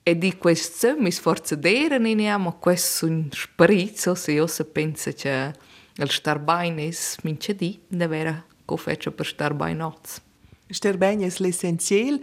[0.03, 5.11] e di questo mi sforzo d'era ne amo questo un sprizzo se io se pensa
[5.11, 5.53] che
[5.95, 10.21] il star bene è mince di da vera co faccio per star bene oz
[10.69, 12.19] star bene è l'essenziale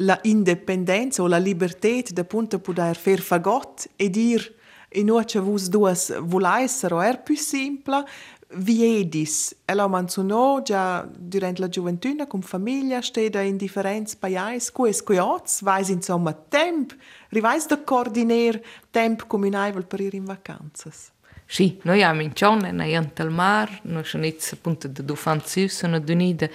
[0.00, 4.54] la indipendenza o la libertà da punto poter fare fagot e dire
[4.96, 8.04] e noi che vos duas volessero er più simple
[8.48, 15.62] Viedis, ella manzonò già durante la gioventù con famiglia, steda in differenti paesi, quais coiots,
[15.62, 16.94] vais insomma temp,
[17.30, 21.10] rivais da coordinare temp comunaivel per ir in vacanzas.
[21.44, 25.68] Sì, noi abbiamo in Cione, noi abbiamo al mare, noi siamo appunto da due fanzi,
[25.68, 26.50] sono unite,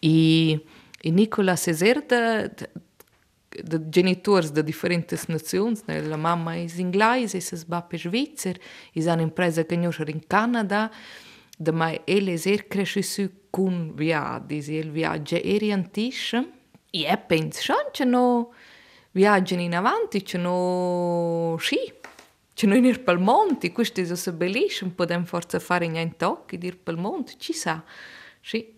[0.00, 0.52] e,
[1.00, 2.68] e Nicola Cesar da, da
[3.88, 8.58] genitori da differenti nazioni, la mamma è inglese, e il papà è svizzero,
[8.92, 10.90] e hanno impresa noi in Canada,
[11.56, 16.46] da mai ele ser cresciuto con viaggi, il viaggio era antico,
[16.90, 18.52] e penso che no
[19.12, 21.94] viaggiano in avanti, che no sci,
[22.54, 26.78] che no in per il monte, questo è bellissimo, possiamo forse fare in tocchi, dir
[26.78, 27.82] per il monte, ci sa,
[28.40, 28.76] sì.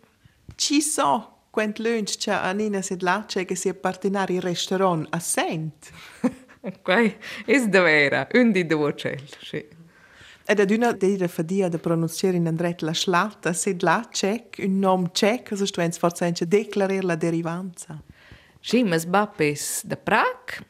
[0.57, 5.91] Ci sa, quando lunch c'è Anina Sedlaccia che si appartenere al ristorante a Sent.
[6.83, 9.79] Quai è davvero, un di due cieli, sì.
[10.45, 14.79] Ed ad una della fadia da pronunciare in andret la schlatta, sed la cec, un
[14.79, 18.03] nom cec, also stu ens forza ence declarer la derivanza.
[18.61, 20.67] Sì, ma sbappes da Prag,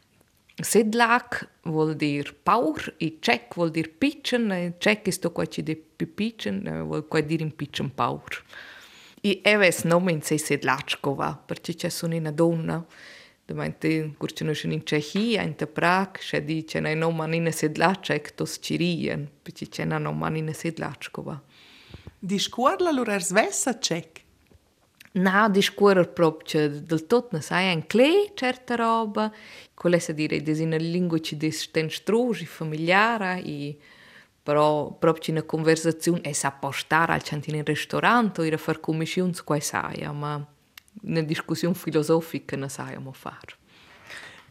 [0.62, 5.76] Sedlak vuol dir paur, e cec vuol dir pitchen, cec è sto qua ci de
[5.76, 8.44] più pitchen, vuol qua dir in pitchen paur.
[9.22, 12.86] I eves nomen se sedlačkova, percice sono una donna, no.
[13.44, 19.28] domani curcino sono in Cehia, in Prag, še di c'è una nomanina sedlaček, tos cirien,
[19.42, 21.42] percice c'è una nomanina sedlačkova.
[22.18, 24.22] Di scuola allora svessa cech?
[25.12, 29.32] No, di scuola proprio, del tutto ne sai anche certe robe,
[29.74, 33.76] quelle si dire, desina lingua ci destenstrosi, familiare, e...
[34.42, 38.58] però proprio in una conversazione e sa postare al centro in ristorante o ir a
[38.58, 40.44] far commissioni qua sai, ma
[41.02, 43.58] una discussione filosofica ne sappiamo fare.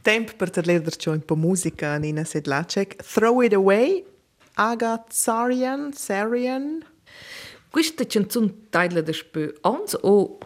[0.02, 3.04] Tempo per parlare un po' musica, Nina Sedlacek.
[3.04, 4.06] Throw It Away,
[4.54, 6.86] Agat Sarian, Sarian.
[7.70, 10.38] Questa canzone taglia da spö ans o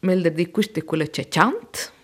[0.00, 1.94] melder di questa è quella che canta.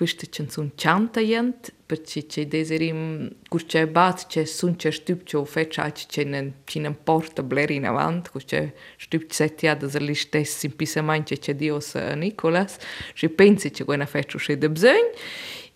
[0.00, 3.30] Questa canzone canta jent, perché c'è desiderim,
[3.66, 8.30] c'è bat, c'è sun c'è stup, c'è feccia, c'è non c'è porta bler in avanti,
[8.46, 12.78] c'è stup setia da li stessi in pisamante c'è Dios Nicolas,
[13.12, 15.10] c'è pensi c'è quella feccia c'è da bisogno,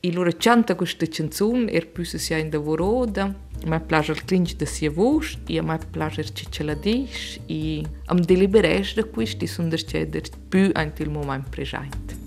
[0.01, 3.27] e loro canta questa canzone, er più sia in davoroda,
[3.67, 7.83] mi piace il clinch da sia voce, e mi piace che ce la dici, e
[8.07, 10.09] am deliberesh da questo, e sono c'è
[10.49, 12.24] più anche il momento presente.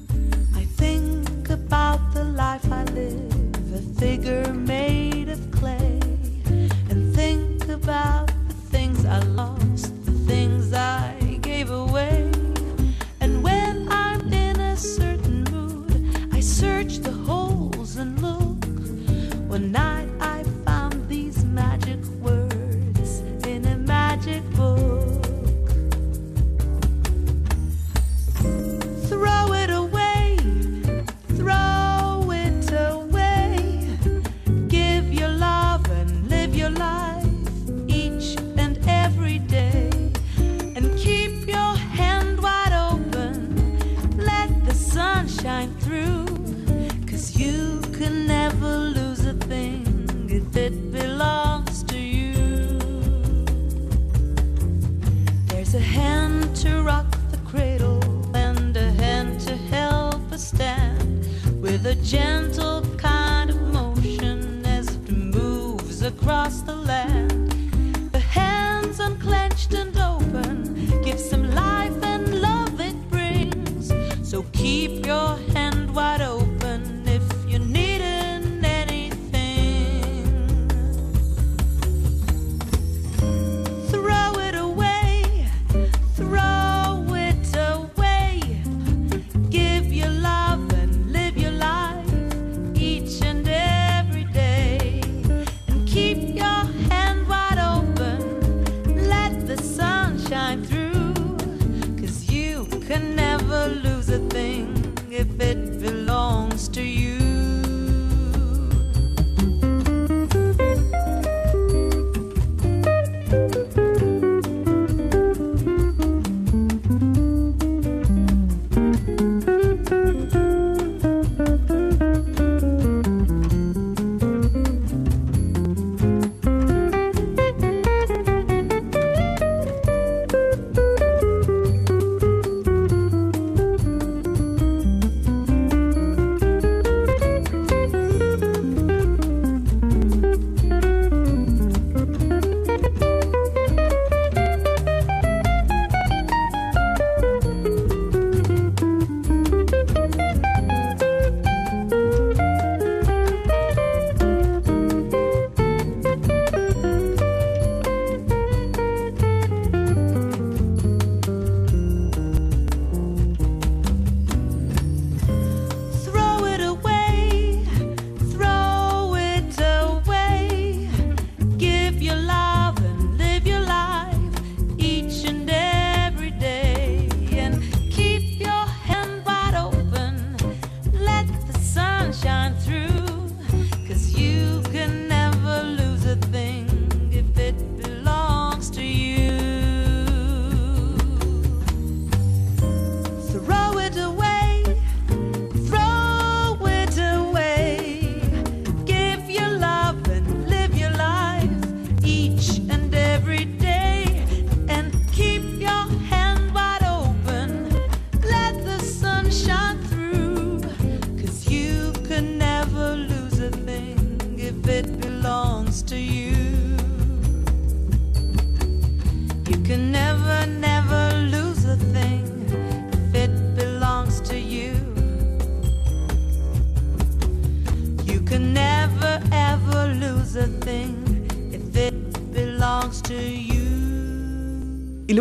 [1.67, 5.99] About the life I live, a figure made of clay,
[6.89, 12.31] and think about the things I lost, the things I gave away.
[13.19, 15.91] And when I'm in a certain mood,
[16.31, 18.37] I search the holes and look.
[19.59, 19.86] Night I
[62.07, 62.66] gentle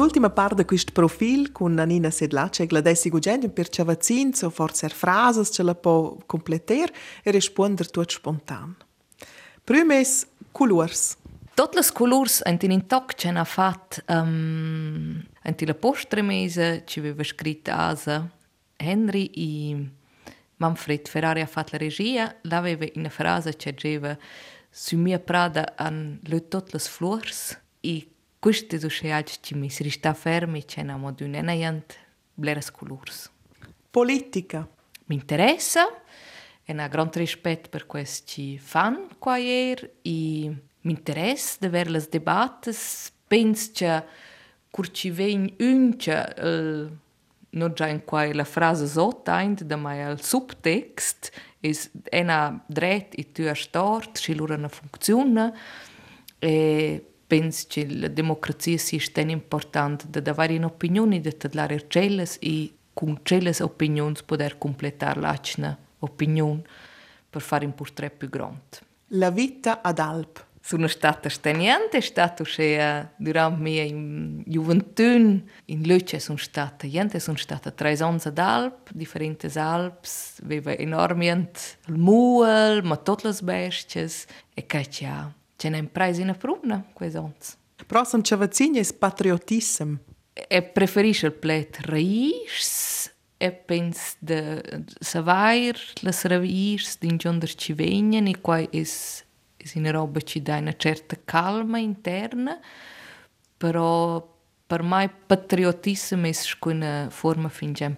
[0.06, 4.88] l'ultima parte di questo profil con Nina Sedlacek la dessi gugenda per chavazins o forse
[4.88, 6.94] frases ce la può completare
[7.24, 8.76] e rispondere tutto spontan.
[9.64, 10.06] Prima è
[10.52, 11.16] colors.
[11.54, 17.24] Tutte le colors hanno in toc ce n'ha fatto um, in la postremese ci aveva
[17.24, 18.30] scritto Asa
[18.76, 19.90] Henry e
[20.58, 24.16] Manfred Ferrari ha fatto la regia, l'aveva una frase che diceva
[24.70, 30.64] su mia prada hanno le tutte le flores e Queste che mi si sta fermi
[30.64, 31.96] c'è una modo di un'enaiant
[32.34, 33.30] bleras colors.
[33.90, 34.68] Politica.
[35.06, 36.02] Mi interessa,
[36.64, 42.06] e un grande rispetto per questi fan qua ieri, e mi interessa di avere le
[42.08, 44.04] debattes, penso che
[44.70, 46.96] curci ven unce uh,
[47.50, 49.32] non già in qua la frase sotto,
[49.64, 55.56] da mai il subtext, es ena dret e tu a stort, si lura na funziona,
[56.38, 62.72] e penso che la democrazia sia tan importante da avere un'opinione, da dare celles e
[62.92, 66.62] con celles opinioni poter completare l'altra opinione
[67.28, 68.78] per fare un portrait più grande.
[69.08, 70.44] La vita ad Alp.
[70.66, 73.84] Sono stata steniente, è stato che durante mia
[74.44, 75.02] gioventù
[75.66, 81.60] in Luccia sono stata gente, sono stata tre anni ad Alp, differenti Alps, aveva enormemente
[81.86, 84.10] il muel, ma tutte le bestie
[84.54, 84.88] e che
[85.56, 87.56] c'è n'è preso in pruna, quest'ons.
[87.86, 89.98] Prossimo cavazzini è patriotissimo.
[90.32, 98.26] E preferisce il plet raiz e penso de savair las raiz din gionder ci venien
[98.26, 99.24] e qua es
[99.56, 102.58] es una roba ci dà una certa calma interna
[103.56, 104.26] però
[104.66, 106.32] per me patriottismo è
[106.66, 107.90] una forma fin già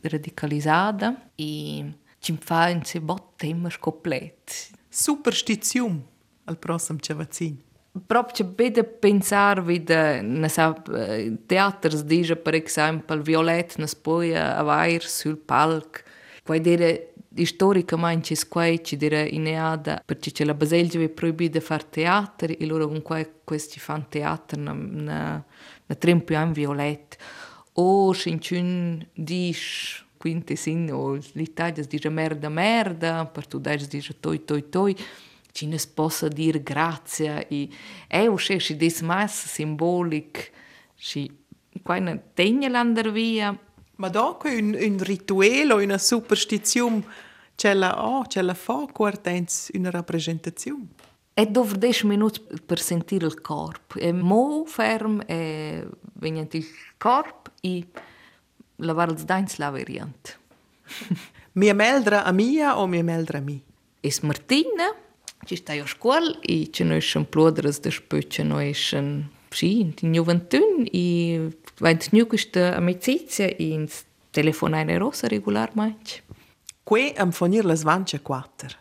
[0.00, 4.70] radicalizzata e ci fa un se bot tema complet.
[4.88, 6.16] Superstizione
[6.48, 7.56] al prossimo cavazzin.
[8.06, 10.72] Proprio bede pensar vida na sa
[11.46, 16.04] teaters dice per esempio Violette nas poia avair sul palc.
[16.44, 17.12] Quai dire
[17.44, 23.02] storicamente quai ci dire ineada perché la Baselgia è proibita far teatro e loro con
[23.44, 25.44] questi fan teatro na na
[25.86, 27.16] na trempio an Violette.
[27.74, 34.68] O scinciun dice quinte sin o l'Italia dice merda merda, per tu dice toi toi
[34.68, 35.04] toi ci
[35.66, 37.68] ne possa dir grazia e
[38.06, 40.50] è usce si des mas simbolic
[40.94, 41.30] si
[41.82, 43.58] quina tegna lander via
[43.96, 47.04] ma dopo un, un rituale o una superstizione
[47.54, 51.06] c'è la oh, c'è la fa quartens una rappresentazione
[51.38, 53.96] e dopo 10 minuti per sentire il corpo.
[53.96, 57.86] È mo ferm e venient il corpo e
[58.74, 60.36] lavare il dents la variante
[61.52, 63.62] mia meldra a mia o mia meldra a mi?
[64.00, 64.92] Es Martina
[65.48, 69.12] që është ajo shkollë, i që në ishën plodrës dhe shpë që në ishën
[69.52, 71.06] pshin, të një vëntën, i
[71.80, 74.02] vajnë të një kështë amicizia, i në
[74.36, 76.20] telefonajnë e rosa regular maqë.
[76.88, 78.76] Kue am fonir lë zvanë që kuatër?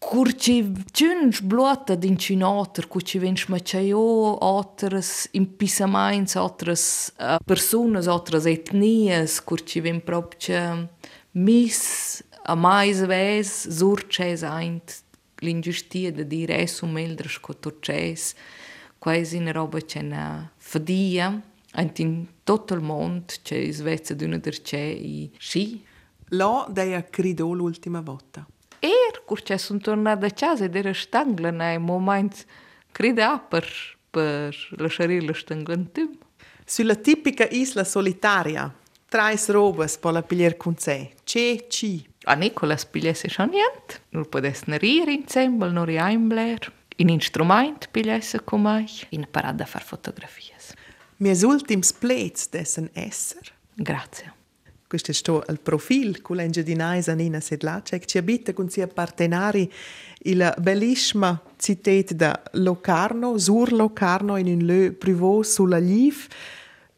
[0.00, 0.54] Kur që
[0.96, 4.04] qënë shblota din që në otër, ku që venë shma qajo,
[4.46, 6.86] otërës impisamajnës, otërës
[7.44, 10.64] personës, otërës etnijës, kur që venë propë që
[11.44, 11.84] mis,
[12.48, 14.98] a mais vez, zur që e zajnë
[15.40, 18.34] l'ingiustia de dire è su meldres co torces,
[18.98, 21.40] quasi una roba c'è una fadia,
[21.72, 25.84] anche in tutto il mondo c'è svezza d'una der c'è e sì.
[26.32, 28.46] Là deia cridò l'ultima volta.
[28.78, 32.46] Er, cur c'è son tornato a casa ed era stangla nei moment
[32.92, 33.66] crida per,
[34.08, 36.16] per lasciare la stangla in tum.
[36.64, 38.72] Sulla tipica isla solitaria,
[39.10, 42.08] trais robes per la piglier con sé, c'è ci.
[42.24, 46.72] A Nicola spigliesse schon niente, nur podes rir insieme, nur einbler.
[46.96, 50.54] In instrument pigliesse con me, in parada far fotografie.
[51.20, 53.52] Miei ultims plets dessen esser.
[53.74, 54.32] Grazie.
[54.86, 59.70] Questo è sto il profil con l'engedinaisa Nina Sedlacek, ci abita con sia partenari
[60.20, 66.26] il bellissima città da Locarno, sur Locarno, in un lieu privé sulla Liv.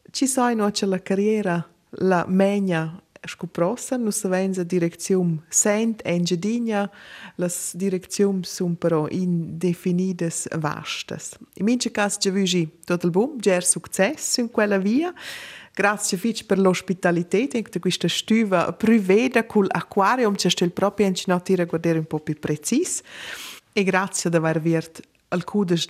[0.09, 6.91] Ci sai no la carriera la megna scoprossa, nu savens a direczium sent engedinha,
[7.35, 11.37] las direczium sun però indefinidas vastas.
[11.53, 15.13] In mince cas già vugi tot il bum, ger success in quella via,
[15.75, 21.65] Grazie fitch per l'ospitalità in questa stuva privata col aquarium, c'è il proprio incinatore a
[21.65, 23.01] guardare un po' più preciso.
[23.73, 24.37] e grazie di
[25.29, 25.87] al cudes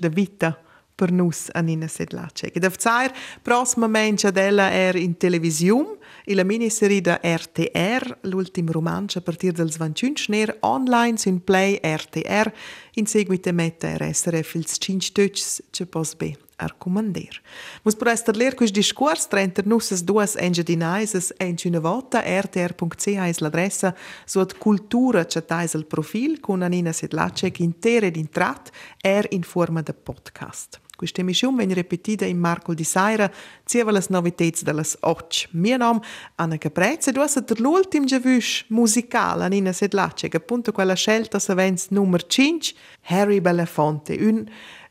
[0.95, 2.51] per nus an ina sedlace.
[2.53, 8.69] Ed auf zair prosma mensch adella er in televisium, in la miniserie da RTR, l'ultim
[8.69, 12.53] romancio a partir del 21 schner online sun play RTR,
[12.93, 17.41] in seguite metta er SRF ils 5 tötsch ce pos be arcomandir.
[17.83, 23.41] Mus per ester ler quis discurs trenter nussas duas engedinaises ench una vota rtr.ch es
[23.41, 23.93] l'adressa
[24.25, 28.71] suat cultura chatais al profil con Anina Sedlacek intere d'intrat
[29.01, 30.82] er in forma de podcast.
[31.03, 33.29] Questa emissione viene ripetita in Marcol di Saira,
[33.65, 35.35] zieva le novità delle 8.
[35.49, 40.71] Mio nome è Anna Caprezza e tu sei l'ultimo giavush musicale, Anina Sedlacek, che appunto
[40.71, 41.53] quella scelta se
[41.89, 42.69] numero 5,
[43.07, 44.45] Harry Belafonte, un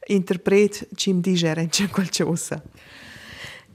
[0.09, 1.55] interpret ci mi dice
[1.91, 2.63] qualcosa.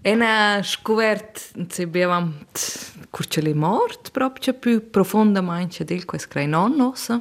[0.03, 2.35] E na scovert se bevam
[3.09, 7.19] curce le mort proprio più profondamente del quest crai nonnos.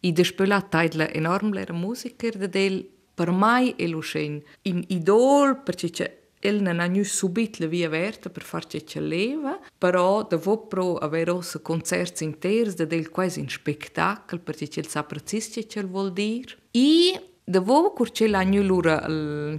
[0.00, 5.62] I despela taidla enorm lera musiker de del per mai e lo scen in idol
[5.62, 10.66] perché c'è el non ha subito la via verta per farci ce leva, però devo
[10.66, 16.12] pro avere ossa concerti interi del quasi in spettacolo perché c'è il saprezis che vuol
[16.12, 16.54] dire.
[16.70, 19.04] E Devo curce l'anno lura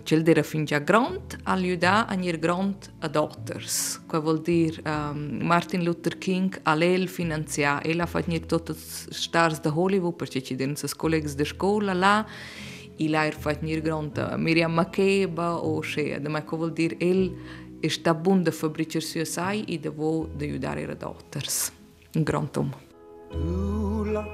[0.03, 5.83] cel dera fin già grand aiuta a nir grand adopters, che vuol dire um, Martin
[5.83, 10.55] Luther King a l'el finanzia e la fatto nir tutte stars da Hollywood perché ci
[10.55, 12.25] den ses colleghi de scuola là
[12.97, 16.95] e la fatto nir grand uh, Miriam Makeba o che, da mai che vuol dire
[16.99, 17.35] el
[17.79, 21.71] è sta bunda fabbricer sue sai e devo de aiutare i adopters.
[22.15, 22.77] Un grand uomo.
[23.29, 24.25] Tula,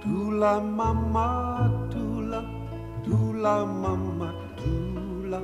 [0.00, 2.62] tula mamma, tula
[3.04, 5.38] Tula mama tula,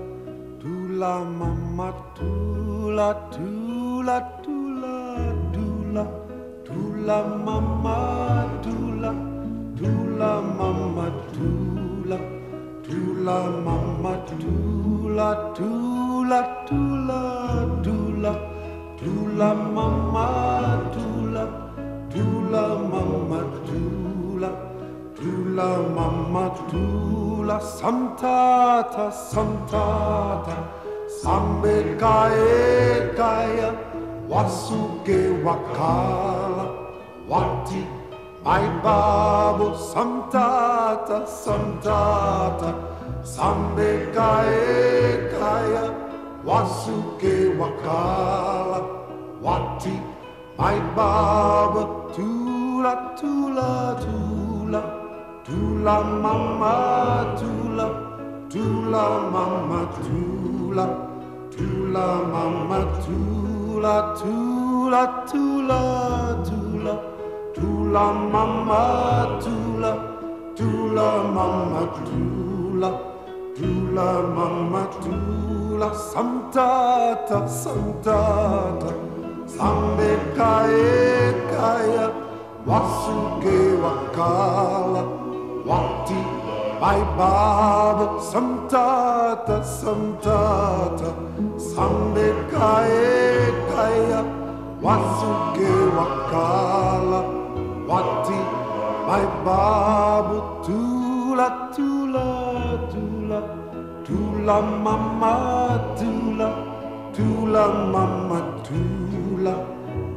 [0.59, 4.97] tula mama tula, tula tula
[5.53, 6.05] tula,
[6.65, 9.13] tula mama tula,
[9.77, 12.19] tula mama tula, tula mama tula,
[15.57, 17.23] tula tula
[17.83, 18.35] tula,
[18.99, 20.29] tula mama
[20.95, 21.45] tula,
[22.13, 24.51] tula mama tula,
[25.17, 27.21] tula mama tula
[27.51, 30.57] la santata santata.
[31.21, 33.71] Sambe kae kaya
[34.31, 36.67] wasuke wakala.
[37.31, 37.83] Wati
[38.45, 42.71] my babu santata santata
[43.23, 45.85] sambe kae kaya
[46.45, 48.81] wasuke wakala
[49.45, 49.97] wati.
[50.59, 51.83] My babu
[52.15, 54.83] tula tula tula
[55.51, 57.87] Tula mama tula,
[58.53, 60.87] tula mama tula,
[61.51, 65.81] tula mama tula, tula tula tula,
[66.47, 66.70] tula
[67.93, 69.93] mama tula,
[70.55, 72.91] tula mama tula,
[73.57, 78.93] tula mama tula, santata santata,
[79.47, 82.07] sambe kae kaya,
[82.67, 85.21] wasuke wakala.
[85.67, 86.15] Wati
[86.81, 91.13] my Baba Samtata Samtata
[91.59, 94.25] Sambe Kae Kaya
[94.83, 97.40] Wasuke Wakala
[97.91, 98.39] Wati
[99.09, 102.27] my Baba Tula Tula
[102.93, 103.41] Tula
[104.07, 105.35] Tula Mama
[105.99, 106.49] Tula
[107.17, 107.65] Tula
[107.95, 109.55] Mama Tula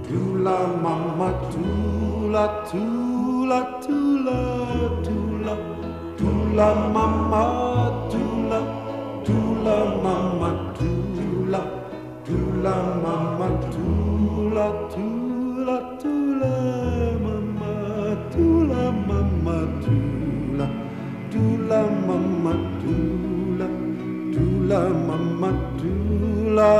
[0.07, 4.39] Tula Mama Tula Tula Tula
[5.05, 5.55] Tula
[6.17, 7.43] Tula mama
[8.11, 8.59] tula
[9.25, 11.61] tula mama tula
[12.25, 15.12] tula mama tula tula
[18.33, 20.67] tula mama tula
[21.31, 23.67] tula mama tula
[24.33, 26.71] tula mama tula